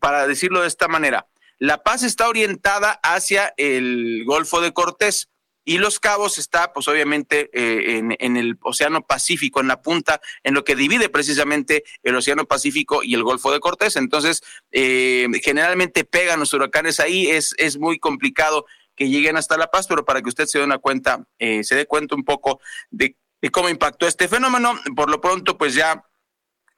[0.00, 1.28] para decirlo de esta manera,
[1.58, 5.28] La Paz está orientada hacia el Golfo de Cortés
[5.68, 10.54] y Los Cabos está, pues obviamente, eh, en, el Océano Pacífico, en la punta, en
[10.54, 13.96] lo que divide precisamente el Océano Pacífico y el Golfo de Cortés.
[13.96, 18.64] Entonces, eh, generalmente pegan los huracanes ahí, es, es muy complicado
[18.96, 21.74] que lleguen hasta La Paz, pero para que usted se dé una cuenta, eh, se
[21.74, 26.02] dé cuenta un poco de, de cómo impactó este fenómeno, por lo pronto, pues ya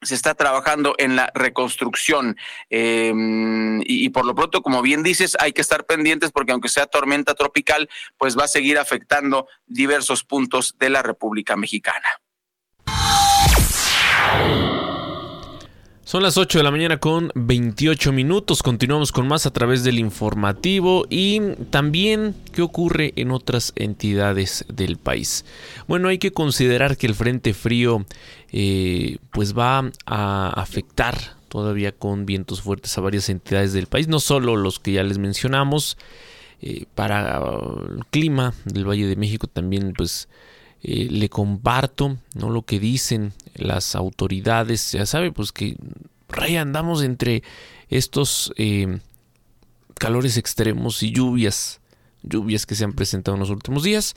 [0.03, 2.37] se está trabajando en la reconstrucción.
[2.69, 6.87] Em, y, por lo pronto, como bien dices, hay que estar pendientes porque aunque sea
[6.87, 12.09] tormenta tropical, pues va a seguir afectando diversos puntos de la República Mexicana.
[16.11, 18.65] Son las 8 de la mañana con 28 minutos.
[18.65, 24.97] Continuamos con más a través del informativo y también qué ocurre en otras entidades del
[24.97, 25.45] país.
[25.87, 28.07] Bueno, hay que considerar que el Frente Frío
[28.51, 31.17] eh, pues va a afectar
[31.49, 35.19] todavía con vientos fuertes a varias entidades del país, no solo los que ya les
[35.19, 35.97] mencionamos.
[36.61, 40.29] Eh, para el clima del Valle de México también pues
[40.83, 42.51] eh, le comparto ¿no?
[42.51, 44.93] lo que dicen las autoridades.
[44.93, 45.77] Ya sabe, pues que
[46.29, 47.43] raya andamos entre
[47.89, 49.01] estos eh,
[49.99, 51.81] calores extremos y lluvias,
[52.23, 54.15] lluvias que se han presentado en los últimos días.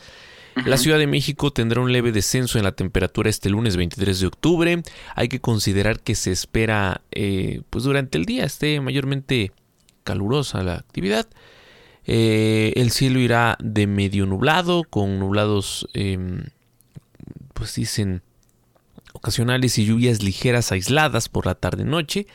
[0.66, 4.28] La Ciudad de México tendrá un leve descenso en la temperatura este lunes 23 de
[4.28, 4.84] octubre.
[5.16, 9.52] Hay que considerar que se espera, eh, pues durante el día esté mayormente
[10.04, 11.28] calurosa la actividad.
[12.06, 16.44] Eh, el cielo irá de medio nublado, con nublados, em,
[17.54, 18.22] pues dicen,
[19.14, 22.28] ocasionales y lluvias ligeras aisladas por la tarde-noche,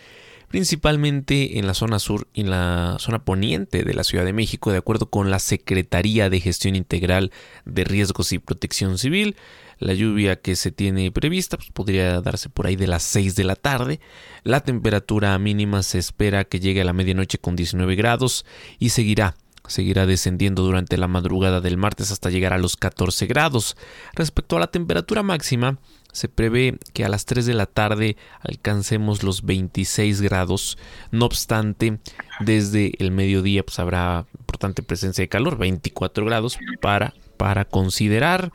[0.48, 4.72] principalmente en la zona sur y en la zona poniente de la Ciudad de México,
[4.72, 7.32] de acuerdo con la Secretaría de Gestión Integral
[7.66, 9.36] de Riesgos y Protección Civil.
[9.78, 13.44] La lluvia que se tiene prevista pues, podría darse por ahí de las 6 de
[13.44, 14.00] la tarde.
[14.42, 18.44] La temperatura mínima se espera que llegue a la medianoche con 19 grados
[18.78, 19.36] y seguirá
[19.68, 23.76] seguirá descendiendo durante la madrugada del martes hasta llegar a los 14 grados.
[24.14, 25.78] Respecto a la temperatura máxima,
[26.12, 30.78] se prevé que a las 3 de la tarde alcancemos los 26 grados.
[31.10, 31.98] No obstante,
[32.40, 38.52] desde el mediodía pues habrá importante presencia de calor, 24 grados para, para considerar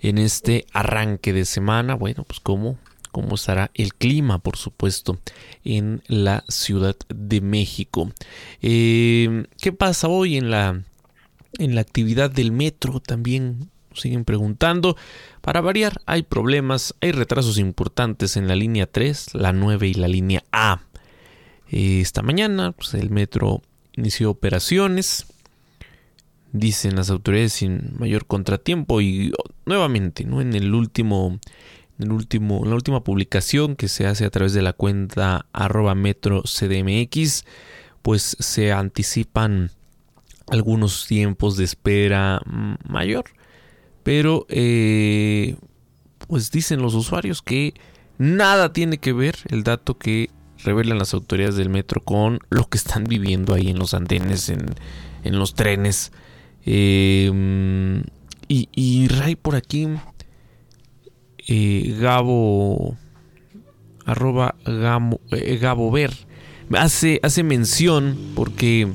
[0.00, 2.78] en este arranque de semana, bueno, pues cómo,
[3.10, 5.18] cómo estará el clima, por supuesto,
[5.64, 8.10] en la Ciudad de México.
[8.62, 10.82] Eh, ¿Qué pasa hoy en la,
[11.58, 13.00] en la actividad del metro?
[13.00, 14.96] También siguen preguntando.
[15.40, 20.08] Para variar, hay problemas, hay retrasos importantes en la línea 3, la 9 y la
[20.08, 20.82] línea A.
[21.70, 25.26] Esta mañana pues, el metro inició operaciones,
[26.52, 29.32] dicen las autoridades sin mayor contratiempo y
[29.66, 30.40] nuevamente, ¿no?
[30.40, 31.38] En el último
[31.98, 35.94] el último en la última publicación que se hace a través de la cuenta arroba
[35.94, 37.44] metro cdmx,
[38.02, 39.70] pues se anticipan
[40.48, 42.40] algunos tiempos de espera
[42.88, 43.26] mayor
[44.08, 45.56] pero, eh,
[46.28, 47.74] pues dicen los usuarios que
[48.16, 50.30] nada tiene que ver el dato que
[50.64, 54.64] revelan las autoridades del metro con lo que están viviendo ahí en los andenes, en,
[55.38, 56.10] los trenes.
[56.64, 57.28] Y,
[58.48, 59.88] y, Ray por aquí,
[61.48, 62.96] eh, Gabo,
[64.04, 66.12] arroba Gabo, Ver,
[66.76, 68.88] hace, hace mención porque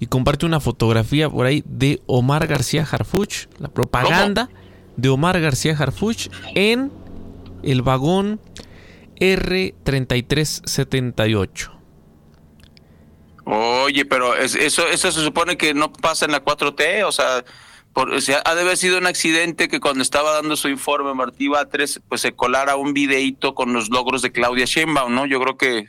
[0.00, 4.48] y comparte una fotografía por ahí de Omar García Harfuch, la propaganda
[4.96, 6.92] de Omar García Harfuch en
[7.62, 8.40] el vagón
[9.20, 11.70] R3378.
[13.44, 17.42] Oye, pero eso, eso se supone que no pasa en la 4T, o sea,
[17.98, 21.14] por, o sea, ha de haber sido un accidente que cuando estaba dando su informe
[21.14, 25.26] Martí Batres, pues se colara un videíto con los logros de Claudia Sheinbaum, ¿no?
[25.26, 25.88] Yo creo que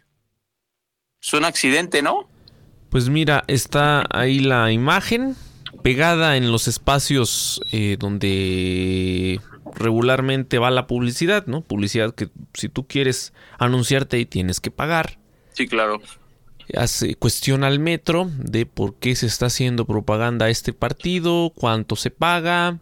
[1.22, 2.28] es un accidente, ¿no?
[2.90, 5.36] Pues mira, está ahí la imagen
[5.84, 9.40] pegada en los espacios eh, donde
[9.76, 11.62] regularmente va la publicidad, ¿no?
[11.62, 15.20] Publicidad que si tú quieres anunciarte ahí tienes que pagar.
[15.54, 16.02] Sí, claro.
[16.76, 21.96] Hace, cuestiona al metro de por qué se está haciendo propaganda a este partido, cuánto
[21.96, 22.80] se paga.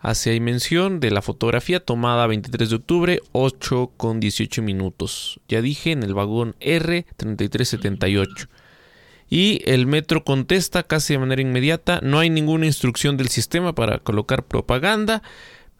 [0.00, 5.40] Hace ahí mención de la fotografía tomada 23 de octubre, 8 con 18 minutos.
[5.48, 8.48] Ya dije, en el vagón R3378.
[9.28, 13.98] Y el metro contesta casi de manera inmediata, no hay ninguna instrucción del sistema para
[13.98, 15.22] colocar propaganda.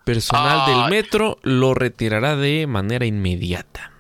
[0.05, 3.93] Personal del metro lo retirará de manera inmediata.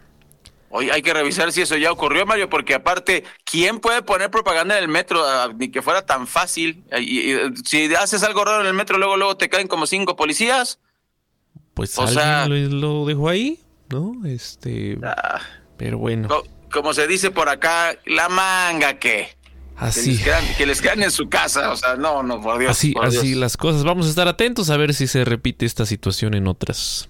[0.77, 4.77] Hoy hay que revisar si eso ya ocurrió, Mario, porque aparte, ¿quién puede poner propaganda
[4.77, 5.25] en el metro?
[5.25, 6.85] Ah, ni que fuera tan fácil.
[7.65, 10.79] si haces algo raro en el metro, luego, luego te caen como cinco policías.
[11.73, 13.59] Pues o sea, lo, dejó ahí,
[13.89, 14.27] ¿no?
[14.27, 14.99] Este.
[15.03, 15.41] Ah.
[15.79, 16.29] pero bueno.
[16.71, 19.35] Como se dice por acá, la manga que.
[19.77, 20.21] Así.
[20.59, 22.73] Que les, quedan, en su casa, o sea, no, no, por Dios.
[22.73, 23.83] Así, así las cosas.
[23.83, 27.09] Vamos a estar atentos a ver si se repite esta situación en otras.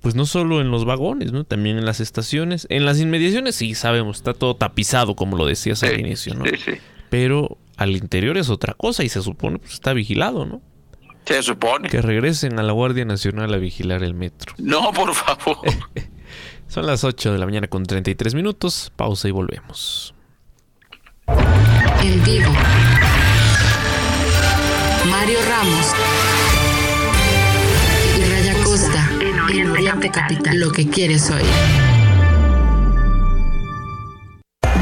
[0.00, 1.44] Pues no solo en los vagones, ¿no?
[1.44, 2.66] También en las estaciones.
[2.70, 6.46] En las inmediaciones, sí, sabemos, está todo tapizado, como lo decías al inicio, ¿no?
[6.46, 6.72] Sí, sí.
[7.10, 10.62] Pero al interior es otra cosa y se supone pues está vigilado, ¿no?
[11.26, 11.88] Se supone.
[11.88, 14.54] Que regresen a la Guardia Nacional a vigilar el metro.
[14.58, 15.58] No, por favor.
[16.68, 18.92] Son las 8 de la mañana con 33 minutos.
[18.96, 20.14] Pausa y volvemos.
[22.02, 22.52] En vivo.
[25.10, 25.94] Mario Ramos
[29.58, 30.58] Oriente Capital.
[30.60, 31.44] Lo que quieres oír.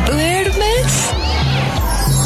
[0.06, 1.10] ¿Duermes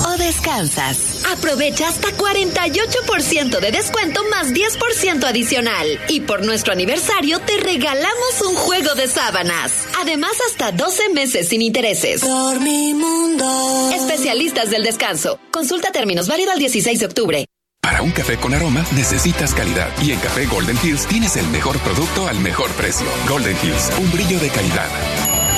[0.07, 1.25] o descansas?
[1.31, 5.87] Aprovecha hasta 48% de descuento más 10% adicional.
[6.09, 9.87] Y por nuestro aniversario te regalamos un juego de sábanas.
[10.01, 12.23] Además, hasta 12 meses sin intereses.
[12.23, 13.91] Dormimundo.
[13.95, 15.39] Especialistas del descanso.
[15.53, 17.47] Consulta términos válido al 16 de octubre.
[17.83, 19.89] Para un café con aroma necesitas calidad.
[20.01, 23.07] Y en Café Golden Hills tienes el mejor producto al mejor precio.
[23.29, 24.89] Golden Hills, un brillo de calidad.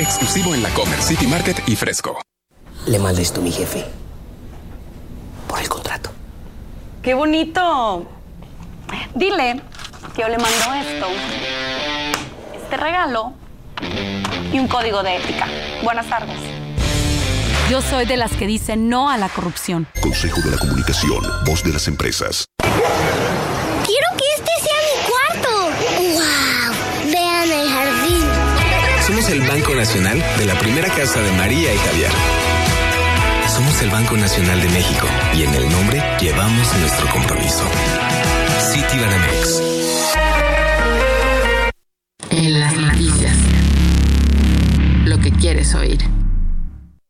[0.01, 2.21] Exclusivo en la Comer City Market y fresco.
[2.87, 3.85] Le manda esto mi jefe
[5.61, 6.11] el contrato.
[7.03, 8.07] ¡Qué bonito!
[9.15, 9.61] Dile
[10.15, 11.07] que yo le mando esto,
[12.55, 13.33] este regalo
[14.53, 15.47] y un código de ética.
[15.83, 16.54] Buenas tardes.
[17.71, 19.87] Yo soy de las que dicen no a la corrupción.
[20.01, 22.47] Consejo de la Comunicación, voz de las empresas.
[22.59, 25.51] Quiero que este sea mi cuarto.
[26.13, 27.13] ¡Wow!
[27.13, 28.29] Vean el jardín.
[29.07, 32.11] Somos el Banco Nacional de la primera casa de María y Javier
[33.55, 37.63] somos el Banco Nacional de México y en el nombre llevamos nuestro compromiso.
[38.73, 39.63] Citibanamex.
[42.31, 43.37] En las noticias.
[45.05, 46.01] Lo que quieres oír.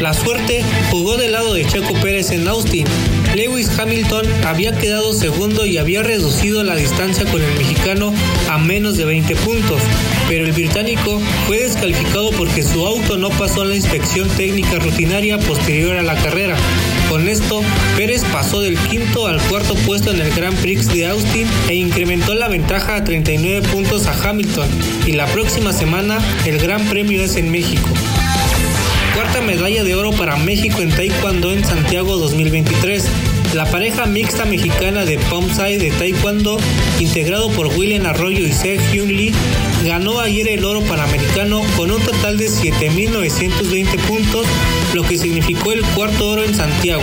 [0.00, 2.86] La suerte jugó del lado de Checo Pérez en Austin.
[3.34, 8.12] Lewis Hamilton había quedado segundo y había reducido la distancia con el mexicano
[8.50, 9.80] a menos de 20 puntos,
[10.28, 15.96] pero el británico fue descalificado porque su auto no pasó la inspección técnica rutinaria posterior
[15.96, 16.56] a la carrera.
[17.08, 17.62] Con esto,
[17.96, 22.34] Pérez pasó del quinto al cuarto puesto en el Grand Prix de Austin e incrementó
[22.34, 24.68] la ventaja a 39 puntos a Hamilton.
[25.06, 27.88] Y la próxima semana el Gran Premio es en México.
[29.40, 33.04] Medalla de oro para México en Taekwondo en Santiago 2023.
[33.54, 36.58] La pareja mixta mexicana de Pomsai de Taekwondo,
[36.98, 39.32] integrado por William Arroyo y Hyun Lee,
[39.84, 44.46] ganó ayer el oro panamericano con un total de 7.920 puntos,
[44.94, 47.02] lo que significó el cuarto oro en Santiago.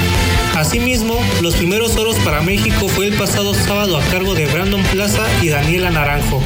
[0.56, 5.26] Asimismo, los primeros oros para México fue el pasado sábado a cargo de Brandon Plaza
[5.42, 6.42] y Daniela Naranjo.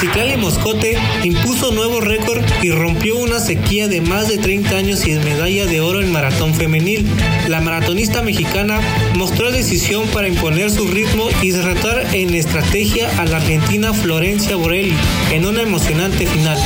[0.00, 5.10] Ciclali Moscote impuso nuevo récord y rompió una sequía de más de 30 años y
[5.14, 7.04] medalla de oro en maratón femenil.
[7.48, 8.80] La maratonista mexicana
[9.16, 14.94] mostró decisión para imponer su ritmo y derrotar en estrategia a la argentina Florencia Borelli
[15.32, 16.58] en una emocionante final.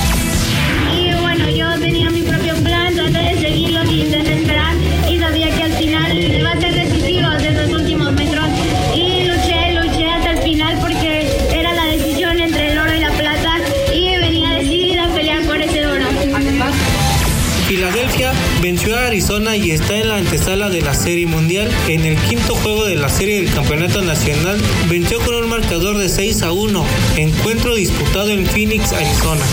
[19.13, 21.71] Arizona y está en la antesala de la Serie Mundial.
[21.87, 24.59] En el quinto juego de la Serie del Campeonato Nacional,
[24.89, 26.83] venció con un marcador de 6 a 1,
[27.19, 29.45] encuentro disputado en Phoenix, Arizona.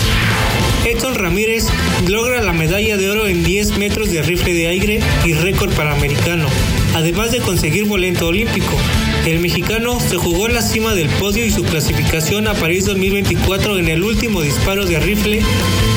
[0.86, 1.66] Edson Ramírez
[2.08, 6.48] logra la medalla de oro en 10 metros de rifle de aire y récord panamericano,
[6.94, 8.78] además de conseguir boleto olímpico.
[9.26, 13.78] El mexicano se jugó en la cima del podio y su clasificación a París 2024
[13.78, 15.42] en el último disparo de rifle.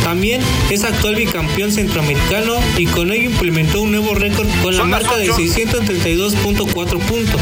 [0.04, 5.16] También es actual bicampeón centroamericano y con ello implementó un nuevo récord con la marca
[5.18, 7.42] de 632.4 puntos.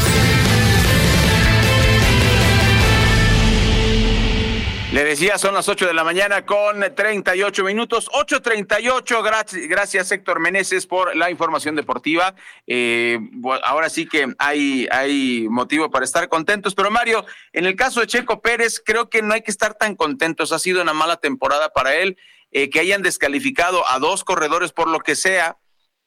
[4.92, 8.10] Le decía, son las 8 de la mañana con 38 minutos.
[8.10, 12.34] 8.38, gracias, gracias Héctor Meneses por la información deportiva.
[12.66, 13.18] Eh,
[13.64, 16.74] ahora sí que hay, hay motivo para estar contentos.
[16.74, 17.24] Pero Mario,
[17.54, 20.52] en el caso de Checo Pérez, creo que no hay que estar tan contentos.
[20.52, 22.18] Ha sido una mala temporada para él.
[22.50, 25.56] Eh, que hayan descalificado a dos corredores por lo que sea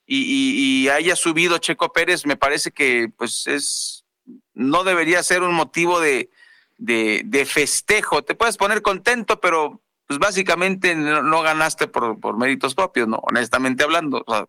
[0.05, 4.05] y, y, y haya subido Checo Pérez, me parece que pues es,
[4.53, 6.29] no debería ser un motivo de
[6.77, 8.23] de, de, festejo.
[8.23, 13.17] Te puedes poner contento, pero pues básicamente no, no ganaste por, por, méritos propios, ¿no?
[13.23, 14.23] Honestamente hablando.
[14.25, 14.45] O sea,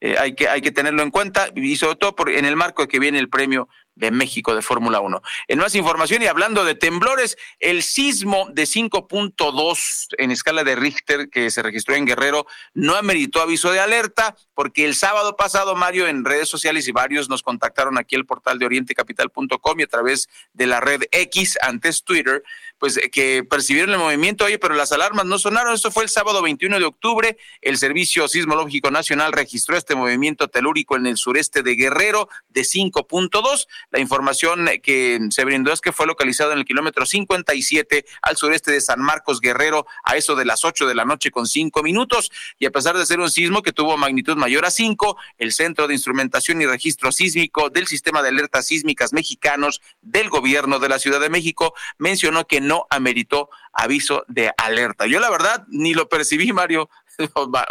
[0.00, 2.82] eh, hay, que, hay que tenerlo en cuenta y sobre todo por, en el marco
[2.82, 5.22] de que viene el premio de México de Fórmula 1.
[5.48, 11.28] En más información y hablando de temblores, el sismo de 5.2 en escala de Richter
[11.28, 16.08] que se registró en Guerrero no ameritó aviso de alerta porque el sábado pasado, Mario,
[16.08, 20.28] en redes sociales y varios nos contactaron aquí el portal de orientecapital.com y a través
[20.52, 22.42] de la red X, antes Twitter,
[22.82, 25.72] pues que percibieron el movimiento, oye, pero las alarmas no sonaron.
[25.72, 27.38] Esto fue el sábado 21 de octubre.
[27.60, 33.68] El Servicio Sismológico Nacional registró este movimiento telúrico en el sureste de Guerrero de 5.2.
[33.92, 38.72] La información que se brindó es que fue localizado en el kilómetro 57 al sureste
[38.72, 42.32] de San Marcos Guerrero a eso de las 8 de la noche con 5 minutos.
[42.58, 45.86] Y a pesar de ser un sismo que tuvo magnitud mayor a 5, el Centro
[45.86, 50.98] de Instrumentación y Registro Sísmico del Sistema de Alertas Sísmicas Mexicanos del Gobierno de la
[50.98, 55.06] Ciudad de México mencionó que no ameritó aviso de alerta.
[55.06, 56.88] Yo la verdad ni lo percibí, Mario.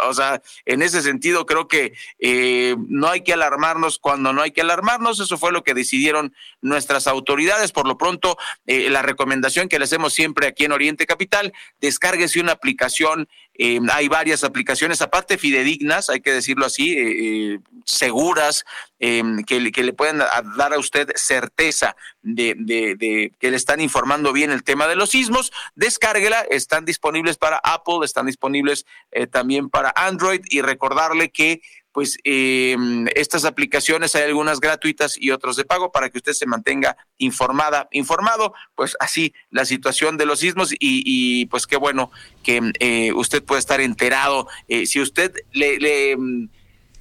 [0.06, 4.52] O sea, en ese sentido creo que eh, no hay que alarmarnos cuando no hay
[4.52, 5.20] que alarmarnos.
[5.20, 7.72] Eso fue lo que decidieron nuestras autoridades.
[7.72, 8.36] Por lo pronto,
[8.66, 13.80] eh, la recomendación que le hacemos siempre aquí en Oriente Capital, descárguese una aplicación eh,
[13.92, 18.64] hay varias aplicaciones, aparte fidedignas, hay que decirlo así, eh, eh, seguras,
[18.98, 20.18] em, que, le pueden
[20.56, 25.10] dar a usted certeza de, de, que le están informando bien el tema de los
[25.10, 25.52] sismos.
[25.74, 28.86] Descárguela, están disponibles para Apple, están disponibles
[29.30, 31.60] también para Android y recordarle que
[31.92, 32.76] pues eh,
[33.14, 37.88] estas aplicaciones hay algunas gratuitas y otras de pago para que usted se mantenga informada,
[37.92, 42.10] informado, pues así la situación de los sismos y, pues qué bueno
[42.42, 44.48] que eh, usted puede estar enterado.
[44.68, 46.16] Eh, si usted le, le,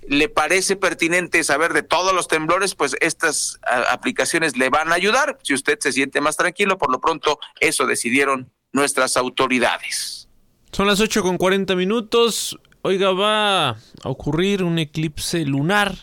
[0.07, 5.39] le, parece pertinente saber de todos los temblores, pues estas aplicaciones le van a ayudar.
[5.43, 10.27] Si usted se siente más tranquilo, por lo pronto eso decidieron nuestras autoridades.
[10.71, 12.57] Son las 8 con 40 minutos.
[12.83, 15.95] Oiga, va a ocurrir un eclipse lunar.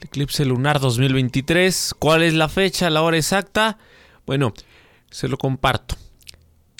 [0.00, 1.94] Eclipse lunar 2023.
[1.96, 3.78] ¿Cuál es la fecha, la hora exacta?
[4.26, 4.52] Bueno,
[5.12, 5.94] se lo comparto.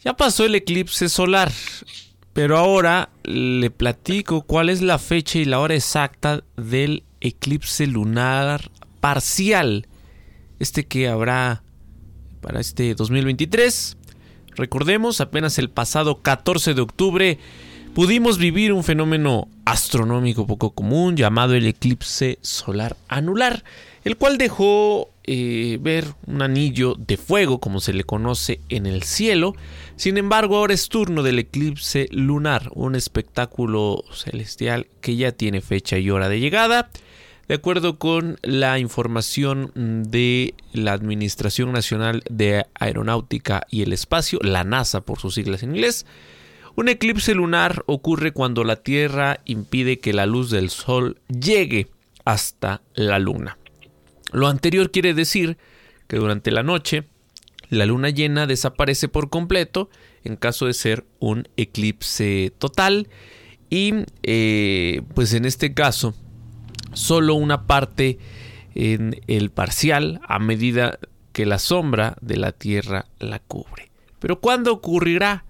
[0.05, 1.53] Ya pasó el eclipse solar,
[2.33, 8.73] pero ahora le platico cuál es la fecha y la hora exacta del eclipse lunar
[8.99, 9.87] parcial.
[10.59, 11.63] Este que habrá
[12.41, 13.99] para este 2023.
[14.57, 17.39] Recordemos, apenas el pasado 14 de octubre
[18.01, 23.63] pudimos vivir un fenómeno astronómico poco común llamado el eclipse solar anular,
[24.05, 29.03] el cual dejó eh, ver un anillo de fuego, como se le conoce en el
[29.03, 29.55] cielo.
[29.97, 35.99] Sin embargo, ahora es turno del eclipse lunar, un espectáculo celestial que ya tiene fecha
[35.99, 36.89] y hora de llegada.
[37.49, 44.65] De acuerdo con la información de la Administración Nacional de Aeronáutica y el Espacio, la
[44.65, 46.07] NASA por sus siglas en inglés,
[46.81, 51.89] un eclipse lunar ocurre cuando la Tierra impide que la luz del Sol llegue
[52.25, 53.59] hasta la Luna.
[54.33, 55.59] Lo anterior quiere decir
[56.09, 57.05] que durante la noche
[57.69, 59.91] la luna llena desaparece por completo
[60.25, 63.09] en caso de ser un eclipse total
[63.69, 66.15] y eh, pues en este caso
[66.95, 68.19] solo una parte
[68.75, 70.99] en el parcial a medida
[71.33, 73.91] que la sombra de la Tierra la cubre.
[74.19, 75.45] Pero ¿cuándo ocurrirá?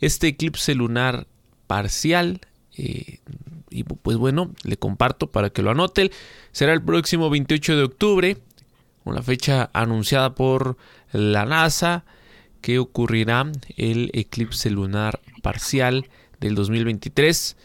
[0.00, 1.26] Este eclipse lunar
[1.66, 2.40] parcial.
[2.76, 3.20] Eh,
[3.70, 6.10] y pues bueno, le comparto para que lo anote.
[6.52, 8.38] Será el próximo 28 de octubre,
[9.04, 10.76] la fecha anunciada por
[11.12, 12.04] la NASA,
[12.60, 16.08] que ocurrirá el eclipse lunar parcial
[16.40, 17.56] del 2023.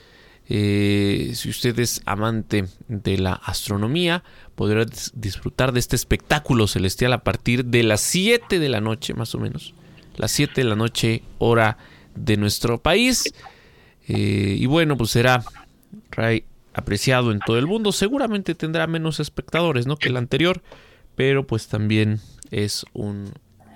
[0.53, 4.23] Eh, si usted es amante de la astronomía,
[4.55, 9.34] podrá disfrutar de este espectáculo celestial a partir de las 7 de la noche, más
[9.34, 9.73] o menos.
[10.17, 11.77] Las 7 de la noche, hora
[12.16, 13.34] de nuestro país.
[14.07, 15.43] Eh, y bueno, pues será
[16.74, 17.91] apreciado en todo el mundo.
[17.91, 19.97] Seguramente tendrá menos espectadores ¿no?
[19.97, 20.62] que el anterior,
[21.16, 23.34] pero pues también es un...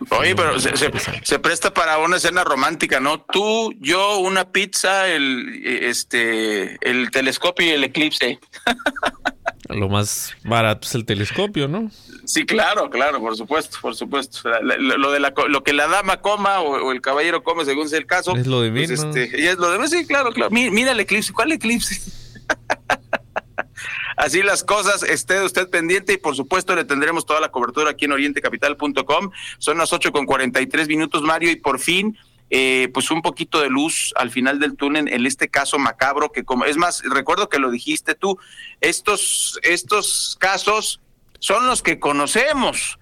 [0.09, 3.21] Oye, pero se, presta para una escena romántica, ¿no?
[3.21, 8.39] Tú, yo, una pizza, el, este, el telescopio y el eclipse.
[9.69, 11.89] Lo más barato es el telescopio, ¿no?
[12.25, 14.39] Sí, claro, claro, por supuesto, por supuesto.
[14.61, 18.05] lo, de la, lo que la dama coma o, el caballero come, según sea el
[18.05, 18.35] caso.
[18.35, 20.51] Es lo de mí, pues, este, y es lo de mí, sí, claro, claro.
[20.51, 21.99] Mira, el eclipse, ¿cuál eclipse?
[24.17, 28.05] Así las cosas, esté usted pendiente y por supuesto le tendremos toda la cobertura aquí
[28.05, 29.31] en orientecapital.com.
[29.57, 32.17] Son las ocho con cuarenta y tres minutos, Mario, y por fin
[32.49, 36.43] eh, pues un poquito de luz al final del túnel en este caso macabro que
[36.43, 38.37] como es más recuerdo que lo dijiste tú
[38.81, 41.01] estos estos casos
[41.39, 42.99] son los que conocemos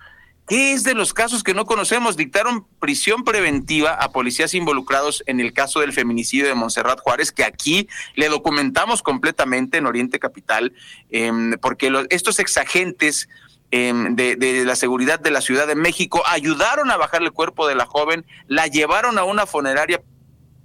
[0.48, 2.18] ¿Qué es de los casos que no conocemos?
[2.18, 7.46] Dictaron prisión preventiva a policías involucrados en el caso del feminicidio de Montserrat Juárez, que
[7.46, 10.74] aquí le documentamos completamente en Oriente Capital,
[11.12, 13.30] em, porque estos exagentes
[13.76, 17.74] Em, de, la seguridad de la Ciudad de México, ayudaron a bajar el cuerpo de
[17.74, 20.00] la joven, la llevaron a una funeraria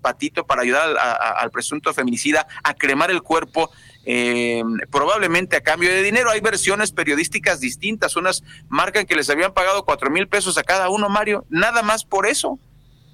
[0.03, 3.71] patito para ayudar al presunto feminicida a cremar el cuerpo,
[4.05, 6.29] em, probablemente a cambio de dinero.
[6.29, 10.91] Hay versiones periodísticas distintas, unas marcan que les habían pagado cuatro mil pesos a cada
[10.91, 12.59] uno, Mario, nada más por eso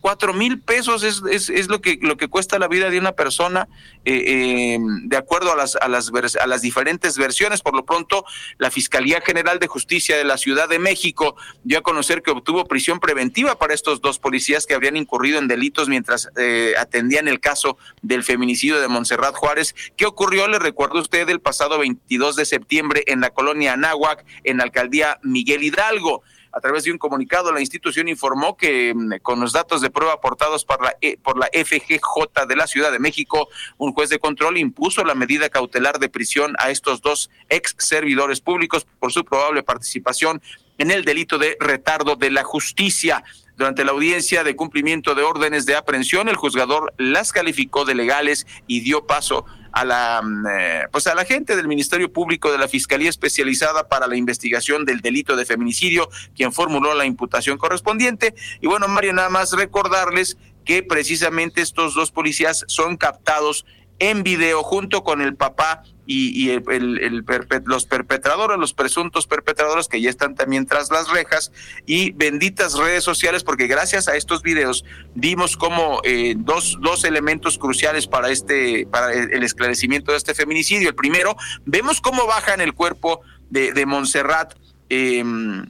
[0.04, 3.12] cuatro mil pesos es, es, es, lo que lo que cuesta la vida de una
[3.12, 3.68] persona
[4.04, 7.62] eh, eh, de acuerdo a las a las a las diferentes versiones.
[7.62, 8.26] Por lo pronto
[8.58, 12.66] la fiscalía general de justicia de la Ciudad de México dio a conocer que obtuvo
[12.66, 17.40] prisión preventiva para estos dos policías que habrían incurrido en delitos mientras eh, atendían el
[17.40, 22.44] caso del feminicidio de Montserrat Juárez ¿Qué ocurrió le recuerdo usted el pasado 22 de
[22.44, 26.22] septiembre en la colonia Anáhuac en la alcaldía Miguel Hidalgo
[26.56, 30.12] A través de un comunicado, la institución informó que mm, con los datos de prueba
[30.14, 34.20] aportados por la, E- por la FGJ de la Ciudad de México, un juez de
[34.20, 39.24] control impuso la medida cautelar de prisión a estos dos ex servidores públicos por su
[39.24, 40.40] probable participación
[40.78, 43.24] en el delito de retardo de la justicia.
[43.56, 48.46] Durante la audiencia de cumplimiento de órdenes de aprehensión, el juzgador las calificó de legales
[48.66, 52.58] y dio paso a la mm, eh, pues a la gente del Ministerio Público de
[52.58, 58.34] la Fiscalía Especializada para la Investigación del Delito de Feminicidio, quien formuló la imputación correspondiente.
[58.60, 63.64] Y bueno, Mario, nada más recordarles que precisamente estos dos policías son captados
[63.98, 68.74] en video junto con el papá y, y el- el- el perpe- los perpetradores, los
[68.74, 71.50] presuntos perpetradores que ya están también tras las rejas
[71.86, 74.84] y benditas redes sociales porque gracias a estos videos
[75.14, 80.88] vimos como eh, dos, dos elementos cruciales para este para el, esclarecimiento de este feminicidio.
[80.88, 84.54] El primero, vemos cómo bajan el cuerpo de, de Montserrat.
[84.90, 85.66] em,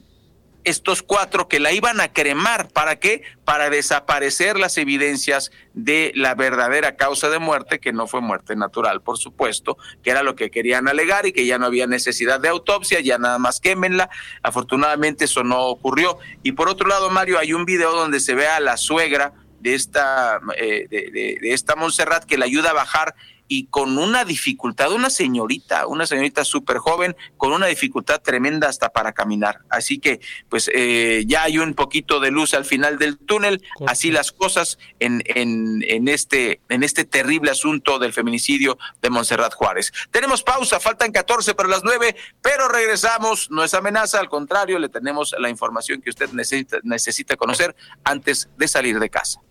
[0.65, 2.67] estos cuatro que la iban a cremar.
[2.67, 3.21] ¿Para qué?
[3.45, 9.01] Para desaparecer las evidencias de la verdadera causa de muerte, que no fue muerte natural,
[9.01, 12.49] por supuesto, que era lo que querían alegar y que ya no había necesidad de
[12.49, 14.09] autopsia, ya nada más quémenla.
[14.43, 16.17] Afortunadamente eso no ocurrió.
[16.43, 19.73] Y por otro lado, Mario, hay un video donde se ve a la suegra de
[19.73, 23.15] esta, eh, de, de- de esta Montserrat que la ayuda a bajar
[23.47, 28.89] y con una dificultad, una señorita, una señorita súper joven, con una dificultad tremenda hasta
[28.89, 29.59] para caminar.
[29.69, 30.19] Así que,
[30.49, 34.77] pues, eh, ya hay un poquito de luz al final del túnel, así las cosas
[34.99, 39.91] en, en, en, este, en este terrible asunto del feminicidio de Montserrat Juárez.
[40.11, 44.89] Tenemos pausa, faltan 14 para las 9, pero regresamos, no es amenaza, al contrario, le
[44.89, 49.41] tenemos la información que usted necesita, necesita conocer antes de salir de casa.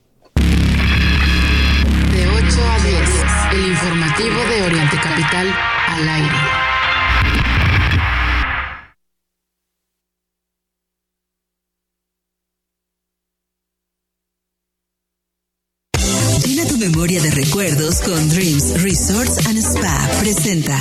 [2.44, 3.10] De 8 a 10,
[3.52, 5.48] el informativo de Oriente Capital
[5.88, 6.73] al aire.
[16.78, 20.08] Memoria de recuerdos con Dreams Resorts and Spa.
[20.20, 20.78] Presenta.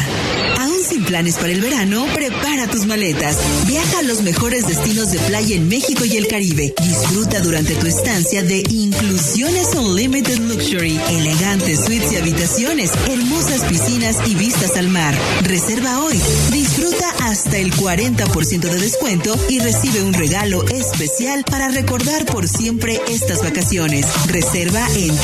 [0.59, 3.37] Aún sin planes para el verano, prepara tus maletas.
[3.67, 6.73] Viaja a los mejores destinos de playa en México y el Caribe.
[6.81, 14.35] Disfruta durante tu estancia de Inclusiones Unlimited Luxury, elegantes suites y habitaciones, hermosas piscinas y
[14.35, 15.15] vistas al mar.
[15.41, 16.19] Reserva hoy.
[16.51, 23.01] Disfruta hasta el 40% de descuento y recibe un regalo especial para recordar por siempre
[23.09, 24.05] estas vacaciones.
[24.27, 25.15] Reserva en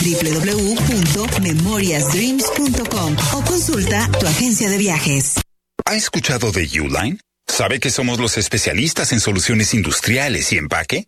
[0.60, 5.40] www.memoriasdreams.com o consulta tu agencia de viajes.
[5.86, 7.20] ¿Ha escuchado de Uline?
[7.48, 11.08] ¿Sabe que somos los especialistas en soluciones industriales y empaque?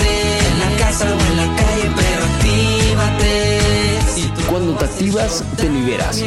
[0.91, 3.59] casa o en la calle, pero actívate.
[4.49, 6.21] cuando te activas, te liberas.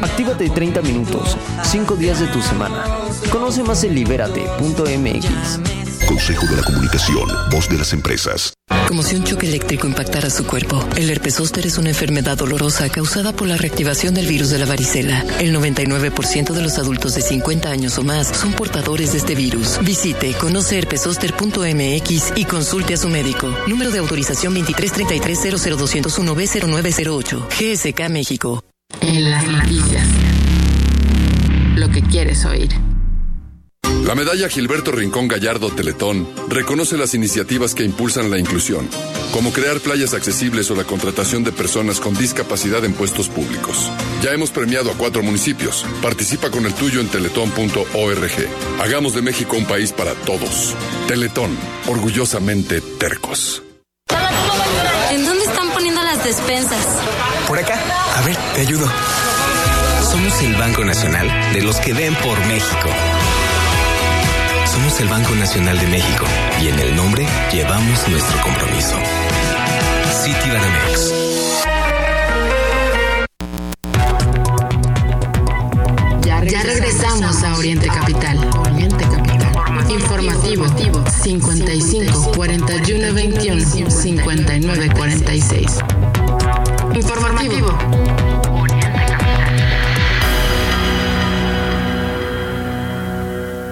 [0.00, 2.82] Actívate 30 minutos, 5 días de tu semana.
[3.30, 5.60] Conoce más en libérate.mx.
[6.06, 8.54] Consejo de la Comunicación, voz de las empresas.
[8.86, 10.82] Como si un choque eléctrico impactara su cuerpo.
[10.96, 14.66] El herpes zóster es una enfermedad dolorosa causada por la reactivación del virus de la
[14.66, 15.24] varicela.
[15.40, 19.80] El 99% de los adultos de 50 años o más son portadores de este virus.
[19.82, 23.52] Visite conoceherpesoster.mx y consulte a su médico.
[23.66, 27.48] Número de autorización 2333-00201B0908.
[27.48, 28.62] GSK México.
[29.00, 30.06] En las noticias.
[31.74, 32.85] Lo que quieres oír.
[34.06, 38.88] La medalla Gilberto Rincón Gallardo Teletón reconoce las iniciativas que impulsan la inclusión,
[39.32, 43.90] como crear playas accesibles o la contratación de personas con discapacidad en puestos públicos.
[44.22, 45.84] Ya hemos premiado a cuatro municipios.
[46.02, 48.48] Participa con el tuyo en teletón.org.
[48.80, 50.76] Hagamos de México un país para todos.
[51.08, 51.50] Teletón,
[51.88, 53.64] orgullosamente tercos.
[55.10, 56.86] ¿En dónde están poniendo las despensas?
[57.48, 57.76] Por acá.
[58.14, 58.88] A ver, te ayudo.
[60.12, 62.88] Somos el Banco Nacional de los que ven por México.
[64.76, 66.26] Somos el Banco Nacional de México
[66.60, 68.94] y en el nombre llevamos nuestro compromiso.
[70.22, 71.14] Citibanamex.
[76.20, 78.38] Ya, ya regresamos a Oriente Capital.
[78.58, 79.90] Oriente Capital.
[79.90, 80.66] Informativo
[81.08, 85.78] 55 41 21 59 46.
[86.94, 88.35] Informativo.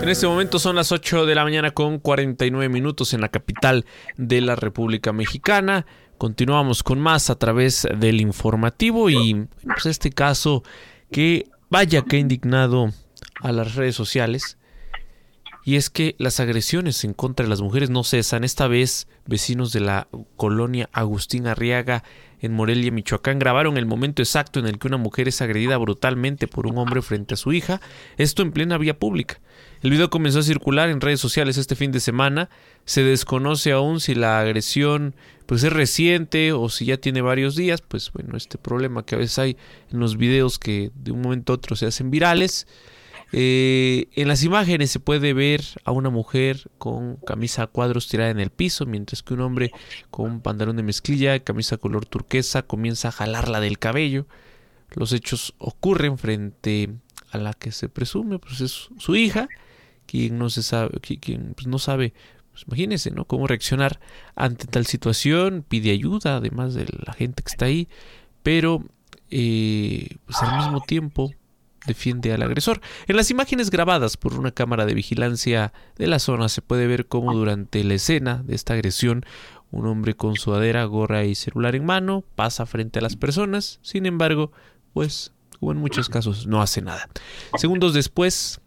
[0.04, 3.86] En este momento son las 8 de la mañana con 49 minutos en la capital
[4.18, 5.86] de la República Mexicana.
[6.18, 10.62] Continuamos con más a través del informativo y pues este caso
[11.10, 12.92] que vaya que ha indignado
[13.40, 14.58] a las redes sociales.
[15.64, 18.44] Y es que las agresiones en contra de las mujeres no cesan.
[18.44, 22.04] Esta vez vecinos de la colonia Agustín Arriaga
[22.40, 26.46] en Morelia, Michoacán, grabaron el momento exacto en el que una mujer es agredida brutalmente
[26.46, 27.80] por un hombre frente a su hija,
[28.18, 29.40] esto en plena vía pública.
[29.84, 32.48] El video comenzó a circular en redes sociales este fin de semana.
[32.86, 35.14] Se desconoce aún si la agresión
[35.44, 39.18] pues es reciente o si ya tiene varios días, pues bueno, este problema que a
[39.18, 39.58] veces hay
[39.92, 42.66] en los videos que de un momento a otro se hacen virales.
[43.32, 48.30] Eh, en las imágenes se puede ver a una mujer con camisa a cuadros tirada
[48.30, 49.70] en el piso, mientras que un hombre
[50.10, 54.26] con un pantalón de mezclilla y camisa color turquesa comienza a jalarla del cabello.
[54.94, 56.88] Los hechos ocurren frente
[57.32, 59.46] a la que se presume pues es su hija
[60.06, 62.14] quien no se sabe, quien pues, no sabe,
[62.52, 63.24] pues imagínense, ¿no?
[63.24, 64.00] Cómo reaccionar
[64.34, 67.88] ante tal situación, pide ayuda, además de la gente que está ahí,
[68.42, 68.84] pero
[69.30, 71.32] eh, pues al mismo tiempo
[71.86, 72.80] defiende al agresor.
[73.06, 77.06] En las imágenes grabadas por una cámara de vigilancia de la zona se puede ver
[77.06, 79.24] cómo durante la escena de esta agresión
[79.70, 84.06] un hombre con sudadera, gorra y celular en mano pasa frente a las personas, sin
[84.06, 84.52] embargo,
[84.92, 87.08] pues como en muchos casos no hace nada.
[87.56, 88.60] Segundos después,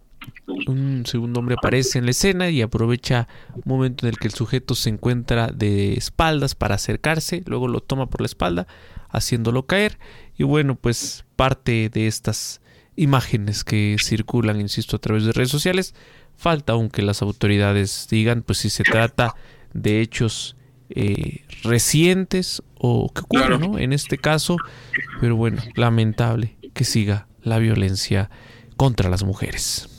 [0.68, 4.34] un segundo hombre aparece en la escena y aprovecha un momento en el que el
[4.34, 8.68] sujeto se encuentra de espaldas para acercarse, luego lo toma por la espalda,
[9.10, 9.98] haciéndolo caer.
[10.38, 12.62] Y bueno, pues parte de estas
[12.96, 15.94] imágenes que circulan, insisto, a través de redes sociales,
[16.36, 19.36] falta aún que las autoridades digan pues si se trata
[19.74, 20.56] de hechos
[20.90, 24.58] eh, recientes o que ocurren en este caso,
[25.20, 28.30] pero bueno, lamentable que siga la violencia
[28.78, 29.97] contra las mujeres.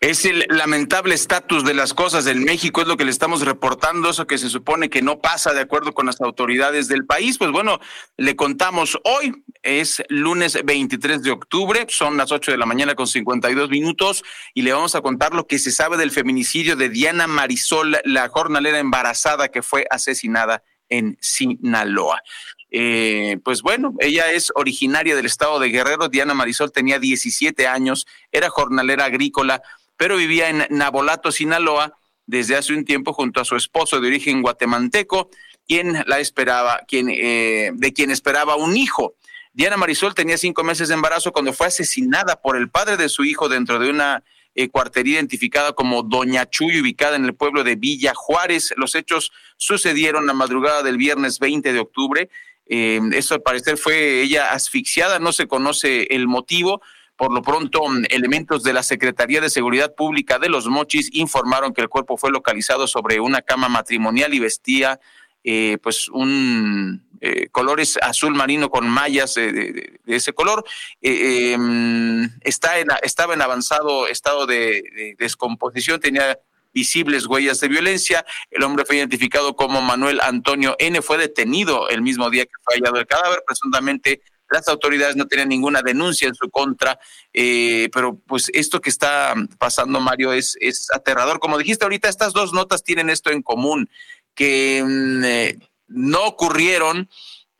[0.00, 4.10] Es el lamentable estatus de las cosas en México, es lo que le estamos reportando,
[4.10, 7.36] eso que se supone que no pasa de acuerdo con las autoridades del país.
[7.36, 7.80] Pues bueno,
[8.16, 13.08] le contamos hoy, es lunes 23 de octubre, son las 8 de la mañana con
[13.08, 14.22] 52 minutos
[14.54, 18.28] y le vamos a contar lo que se sabe del feminicidio de Diana Marisol, la
[18.28, 22.22] jornalera embarazada que fue asesinada en Sinaloa.
[22.70, 26.08] Eh, pues bueno, ella es originaria del estado de Guerrero.
[26.08, 29.62] Diana Marisol tenía 17 años, era jornalera agrícola,
[29.98, 34.40] pero vivía en Nabolato, Sinaloa, desde hace un tiempo junto a su esposo de origen
[34.40, 35.28] guatemalteco,
[35.66, 39.14] quien la esperaba, quien, eh, de quien esperaba un hijo.
[39.52, 43.24] Diana Marisol tenía cinco meses de embarazo cuando fue asesinada por el padre de su
[43.24, 44.22] hijo dentro de una
[44.54, 48.74] eh, cuartería identificada como Doña Chuy, ubicada en el pueblo de Villa Juárez.
[48.76, 52.30] Los hechos sucedieron la madrugada del viernes 20 de octubre.
[52.66, 56.82] Eh, esto al parecer fue ella asfixiada, no se conoce el motivo.
[57.18, 61.80] Por lo pronto, elementos de la Secretaría de Seguridad Pública de Los Mochis informaron que
[61.80, 65.00] el cuerpo fue localizado sobre una cama matrimonial y vestía
[65.42, 70.64] eh, pues un eh, colores azul marino con mallas de, ese color.
[71.02, 76.38] Eh, em, está en, estaba en avanzado estado de, descomposición, tenía
[76.72, 78.24] visibles huellas de violencia.
[78.48, 81.02] El hombre fue identificado como Manuel Antonio N.
[81.02, 85.48] Fue detenido el mismo día que fue hallado el cadáver, presuntamente las autoridades no tenían
[85.48, 86.98] ninguna denuncia en su contra,
[87.32, 91.38] eh, pero pues esto que está pasando, Mario, es, es aterrador.
[91.38, 93.90] Como dijiste ahorita, estas dos notas tienen esto en común,
[94.34, 97.08] que mm, eh, no ocurrieron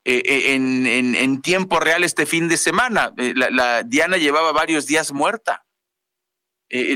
[0.05, 3.13] eh, en, en, tiempo real este fin de semana.
[3.17, 5.67] La, Diana llevaba varios días muerta.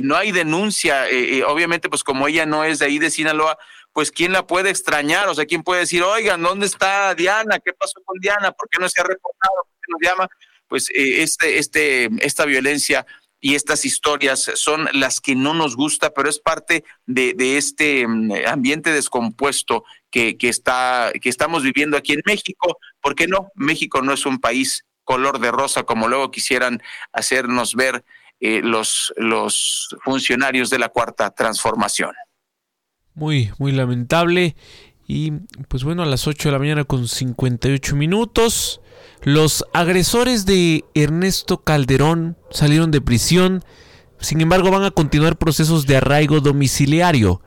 [0.02, 1.06] no hay denuncia,
[1.46, 3.58] obviamente, pues como ella no es de ahí de Sinaloa,
[3.92, 7.58] pues quién la puede extrañar, o sea, quién puede decir, oigan, ¿dónde está Diana?
[7.58, 8.52] ¿Qué pasó con Diana?
[8.52, 9.66] ¿Por qué no se ha reportado?
[9.88, 10.28] Nos llama,
[10.68, 13.06] pues eh, este, este, esta violencia
[13.40, 18.32] y estas historias son las que no nos gusta, pero es parte de, este mm,
[18.46, 22.78] ambiente descompuesto que, que, está, que estamos viviendo aquí en México.
[23.00, 23.48] ¿Por qué no?
[23.56, 26.80] México no es un país color de rosa como luego quisieran
[27.12, 28.04] hacernos ver
[28.44, 32.12] eh, los, los funcionarios de la cuarta transformación.
[33.14, 34.56] Muy, muy lamentable.
[35.06, 35.32] Y
[35.68, 38.80] pues bueno, a las 8 de la mañana con 58 minutos.
[39.24, 43.62] Los agresores de Ernesto Calderón salieron de prisión,
[44.18, 47.40] sin embargo van a continuar procesos de arraigo domiciliario.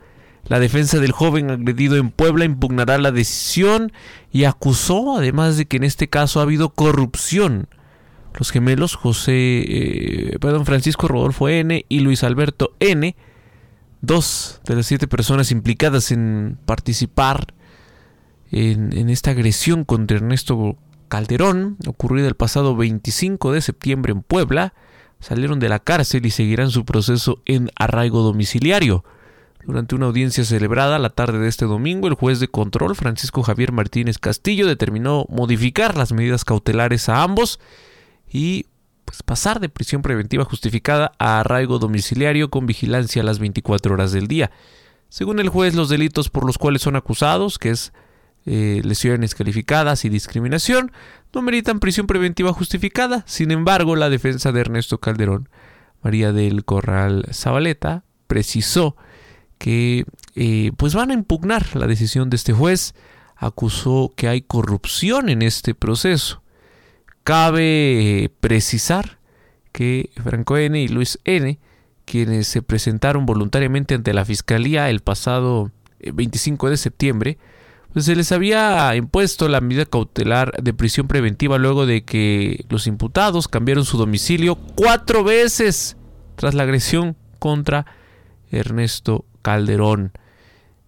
[0.46, 3.92] La defensa del joven agredido en Puebla impugnará la decisión
[4.32, 7.68] y acusó además de que en este caso ha habido corrupción.
[8.38, 13.16] Los gemelos José, eh, perdón, Francisco Rodolfo N y Luis Alberto N,
[14.00, 17.52] dos de las siete personas implicadas en participar
[18.50, 24.74] en, en esta agresión contra Ernesto Calderón, ocurrida el pasado 25 de septiembre en Puebla,
[25.20, 29.04] salieron de la cárcel y seguirán su proceso en arraigo domiciliario.
[29.66, 33.72] Durante una audiencia celebrada la tarde de este domingo, el juez de control, Francisco Javier
[33.72, 37.58] Martínez Castillo, determinó modificar las medidas cautelares a ambos
[38.30, 38.66] y
[39.04, 44.12] pues, pasar de prisión preventiva justificada a arraigo domiciliario con vigilancia a las 24 horas
[44.12, 44.52] del día.
[45.08, 47.92] Según el juez, los delitos por los cuales son acusados, que es
[48.46, 50.92] eh, lesiones calificadas y discriminación,
[51.34, 53.24] no meritan prisión preventiva justificada.
[53.26, 55.48] Sin embargo, la defensa de Ernesto Calderón,
[56.00, 58.96] María del Corral Zabaleta, precisó
[59.58, 62.94] que eh, pues van a impugnar la decisión de este juez.
[63.36, 66.42] Acusó que hay corrupción en este proceso.
[67.24, 69.18] Cabe eh, precisar
[69.72, 70.80] que Franco N.
[70.80, 71.58] y Luis N.,
[72.04, 77.38] quienes se presentaron voluntariamente ante la Fiscalía el pasado 25 de septiembre,
[77.96, 82.86] pues se les había impuesto la medida cautelar de prisión preventiva luego de que los
[82.86, 85.96] imputados cambiaron su domicilio cuatro veces
[86.34, 87.86] tras la agresión contra
[88.50, 90.12] Ernesto Calderón.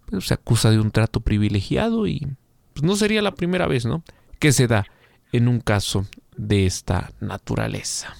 [0.04, 2.28] Pues, se acusa de un trato privilegiado y
[2.74, 4.04] pues, no sería la primera vez, ¿no?
[4.38, 4.84] Que se da
[5.32, 6.04] en un caso
[6.36, 8.14] de esta naturaleza.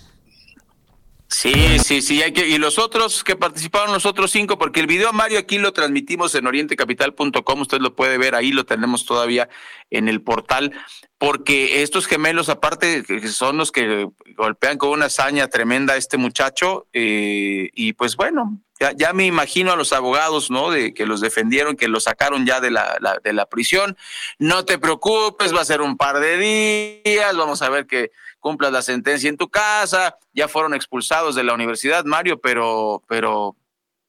[1.30, 5.38] Sí, sí, sí, y los otros que participaron, los otros cinco, porque el video Mario
[5.38, 9.50] aquí lo transmitimos en orientecapital.com, usted lo puede ver ahí, lo tenemos todavía
[9.90, 10.72] en el portal,
[11.18, 14.08] porque estos gemelos, aparte, son los que
[14.38, 19.26] golpean con una hazaña tremenda a este muchacho, eh, y pues bueno, ya, ya, me
[19.26, 20.70] imagino a los abogados, ¿no?
[20.70, 23.96] De que los defendieron, que los sacaron ya de la, la, de la prisión.
[24.38, 28.72] No te preocupes, va a ser un par de días, vamos a ver que cumplas
[28.72, 33.56] la sentencia en tu casa, ya fueron expulsados de la universidad, Mario, pero, pero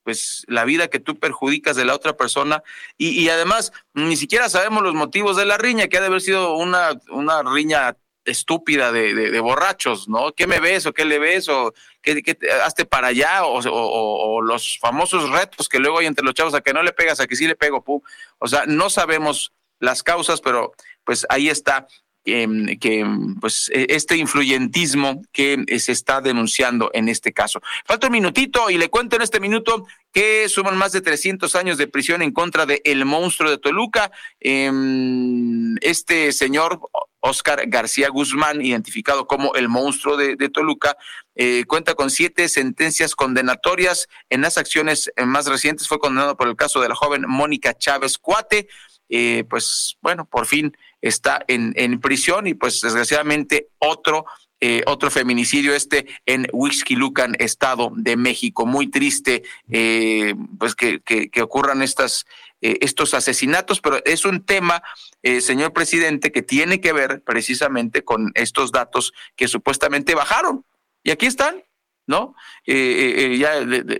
[0.03, 2.63] pues la vida que tú perjudicas de la otra persona
[2.97, 6.21] y, y además ni siquiera sabemos los motivos de la riña, que ha de haber
[6.21, 10.33] sido una, una riña estúpida de, de, borrachos, ¿no?
[10.33, 14.35] ¿Qué me ves o qué le ves o qué, qué hazte para allá o, o,
[14.35, 17.19] o, los famosos retos que luego hay entre los chavos a que no le pegas,
[17.19, 18.01] a que sí le pego, pum.
[18.37, 20.73] O sea, no sabemos las causas, pero
[21.03, 21.87] pues ahí está
[22.23, 23.05] que, que,
[23.39, 27.61] pues este influyentismo que se está denunciando en este caso.
[27.85, 31.77] Falta un minutito y le cuento en este minuto que suman más de 300 años
[31.77, 34.11] de prisión en contra de el monstruo de Toluca.
[34.39, 36.79] Este señor
[37.21, 40.97] Oscar García Guzmán, identificado como el monstruo de, Toluca,
[41.35, 44.07] eh, cuenta con siete sentencias condenatorias.
[44.29, 48.17] En las acciones más recientes fue condenado por el caso de la joven Mónica Chávez
[48.17, 48.67] Cuate.
[49.09, 54.25] Eh, pues bueno, por fin está en, en prisión y pues desgraciadamente otro
[54.61, 58.65] eh, otro feminicidio este en Huixquilucan, Estado de México.
[58.65, 62.25] Muy triste eh, pues que, que, ocurran estas,
[62.61, 64.83] eh, estos asesinatos, pero es un tema,
[65.23, 70.65] eh, señor presidente, que tiene que ver precisamente con estos datos que supuestamente bajaron.
[71.03, 71.63] Y aquí están,
[72.05, 72.35] ¿no?
[72.65, 73.99] Eh, ya de,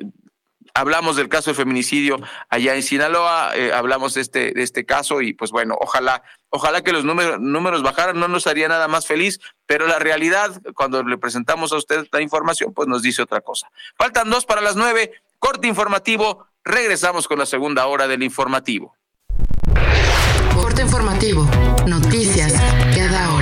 [0.80, 2.18] hablamos del caso de feminicidio
[2.50, 6.82] allá en Sinaloa, eh, hablamos de este, de este caso y pues bueno, ojalá, ojalá
[6.82, 11.04] que los números, números bajaran, no nos haría nada más feliz, pero la realidad, cuando
[11.04, 13.70] le presentamos a usted la información, pues nos dice otra cosa.
[13.98, 18.96] Faltan dos para las nueve, corte informativo, regresamos con la segunda hora del informativo.
[20.54, 21.48] Corte informativo,
[21.86, 22.54] noticias
[22.96, 23.39] cada hora.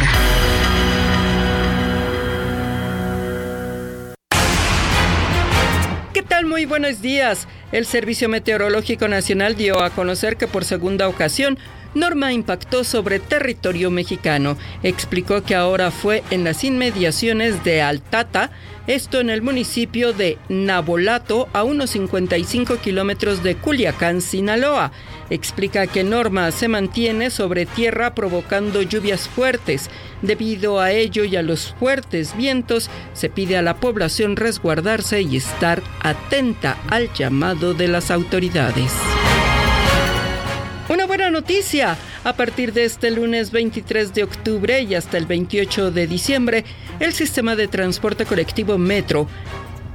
[6.46, 7.48] Muy buenos días.
[7.72, 11.58] El Servicio Meteorológico Nacional dio a conocer que por segunda ocasión
[11.96, 14.58] Norma impactó sobre territorio mexicano.
[14.84, 18.52] Explicó que ahora fue en las inmediaciones de Altata,
[18.86, 24.92] esto en el municipio de Nabolato, a unos 55 kilómetros de Culiacán, Sinaloa.
[25.30, 29.90] Explica que Norma se mantiene sobre tierra provocando lluvias fuertes.
[30.22, 35.36] Debido a ello y a los fuertes vientos, se pide a la población resguardarse y
[35.36, 38.92] estar atenta al llamado de las autoridades.
[40.90, 41.98] Una buena noticia.
[42.24, 46.66] A partir de este lunes 23 de octubre y hasta el 28 de diciembre,
[47.00, 49.28] el sistema de transporte colectivo Metro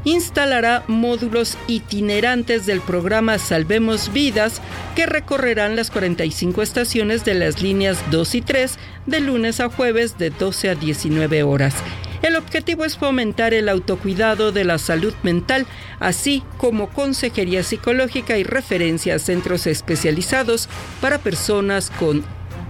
[0.05, 4.61] instalará módulos itinerantes del programa Salvemos Vidas
[4.97, 10.19] que recorrerán las 45 estaciones de las líneas 2 y 3 de lunes a jueves
[10.19, 11.75] de 12 a 19 horas.
[12.23, 15.66] El objetivo es fomentar el autocuidado de la salud mental,
[15.99, 20.68] así como consejería psicológica y referencia a centros especializados
[21.01, 22.25] para personas con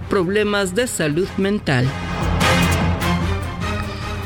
[0.09, 1.87] problemas de salud mental.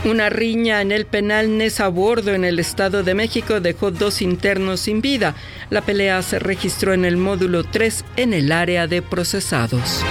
[0.05, 4.79] Una riña en el penal Nesa Bordo en el Estado de México dejó dos internos
[4.81, 5.35] sin vida.
[5.69, 10.05] La pelea se registró en el módulo 3 en el área de procesados.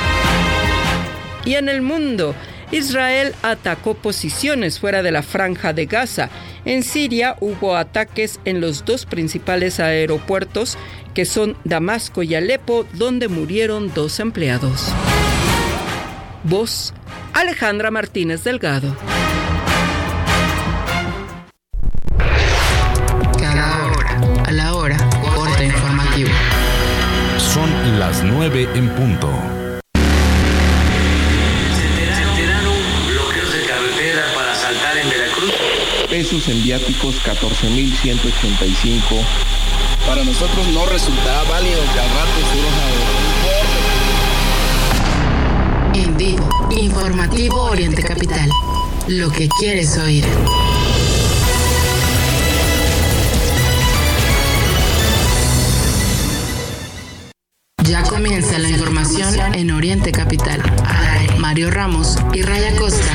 [1.47, 2.35] Y en el mundo,
[2.73, 6.31] Israel atacó posiciones fuera de la franja de Gaza.
[6.65, 10.77] En Siria hubo ataques en los dos principales aeropuertos,
[11.15, 14.93] que son Damasco y Alepo, donde murieron dos empleados.
[16.43, 16.93] Voz
[17.33, 18.97] Alejandra Martínez Delgado.
[23.39, 24.97] Cada hora, a la hora,
[25.35, 26.31] corte informativo.
[27.39, 29.56] Son las 9 en punto.
[36.29, 38.99] Pesos en viáticos 14.185.
[40.09, 42.41] Para nosotros no resultaba válido que al rato
[45.95, 48.51] En vivo, informativo Oriente Capital.
[49.07, 50.25] Lo que quieres oír.
[57.85, 60.61] Ya comienza la información en Oriente Capital.
[61.39, 63.13] Mario Ramos y Raya Costa.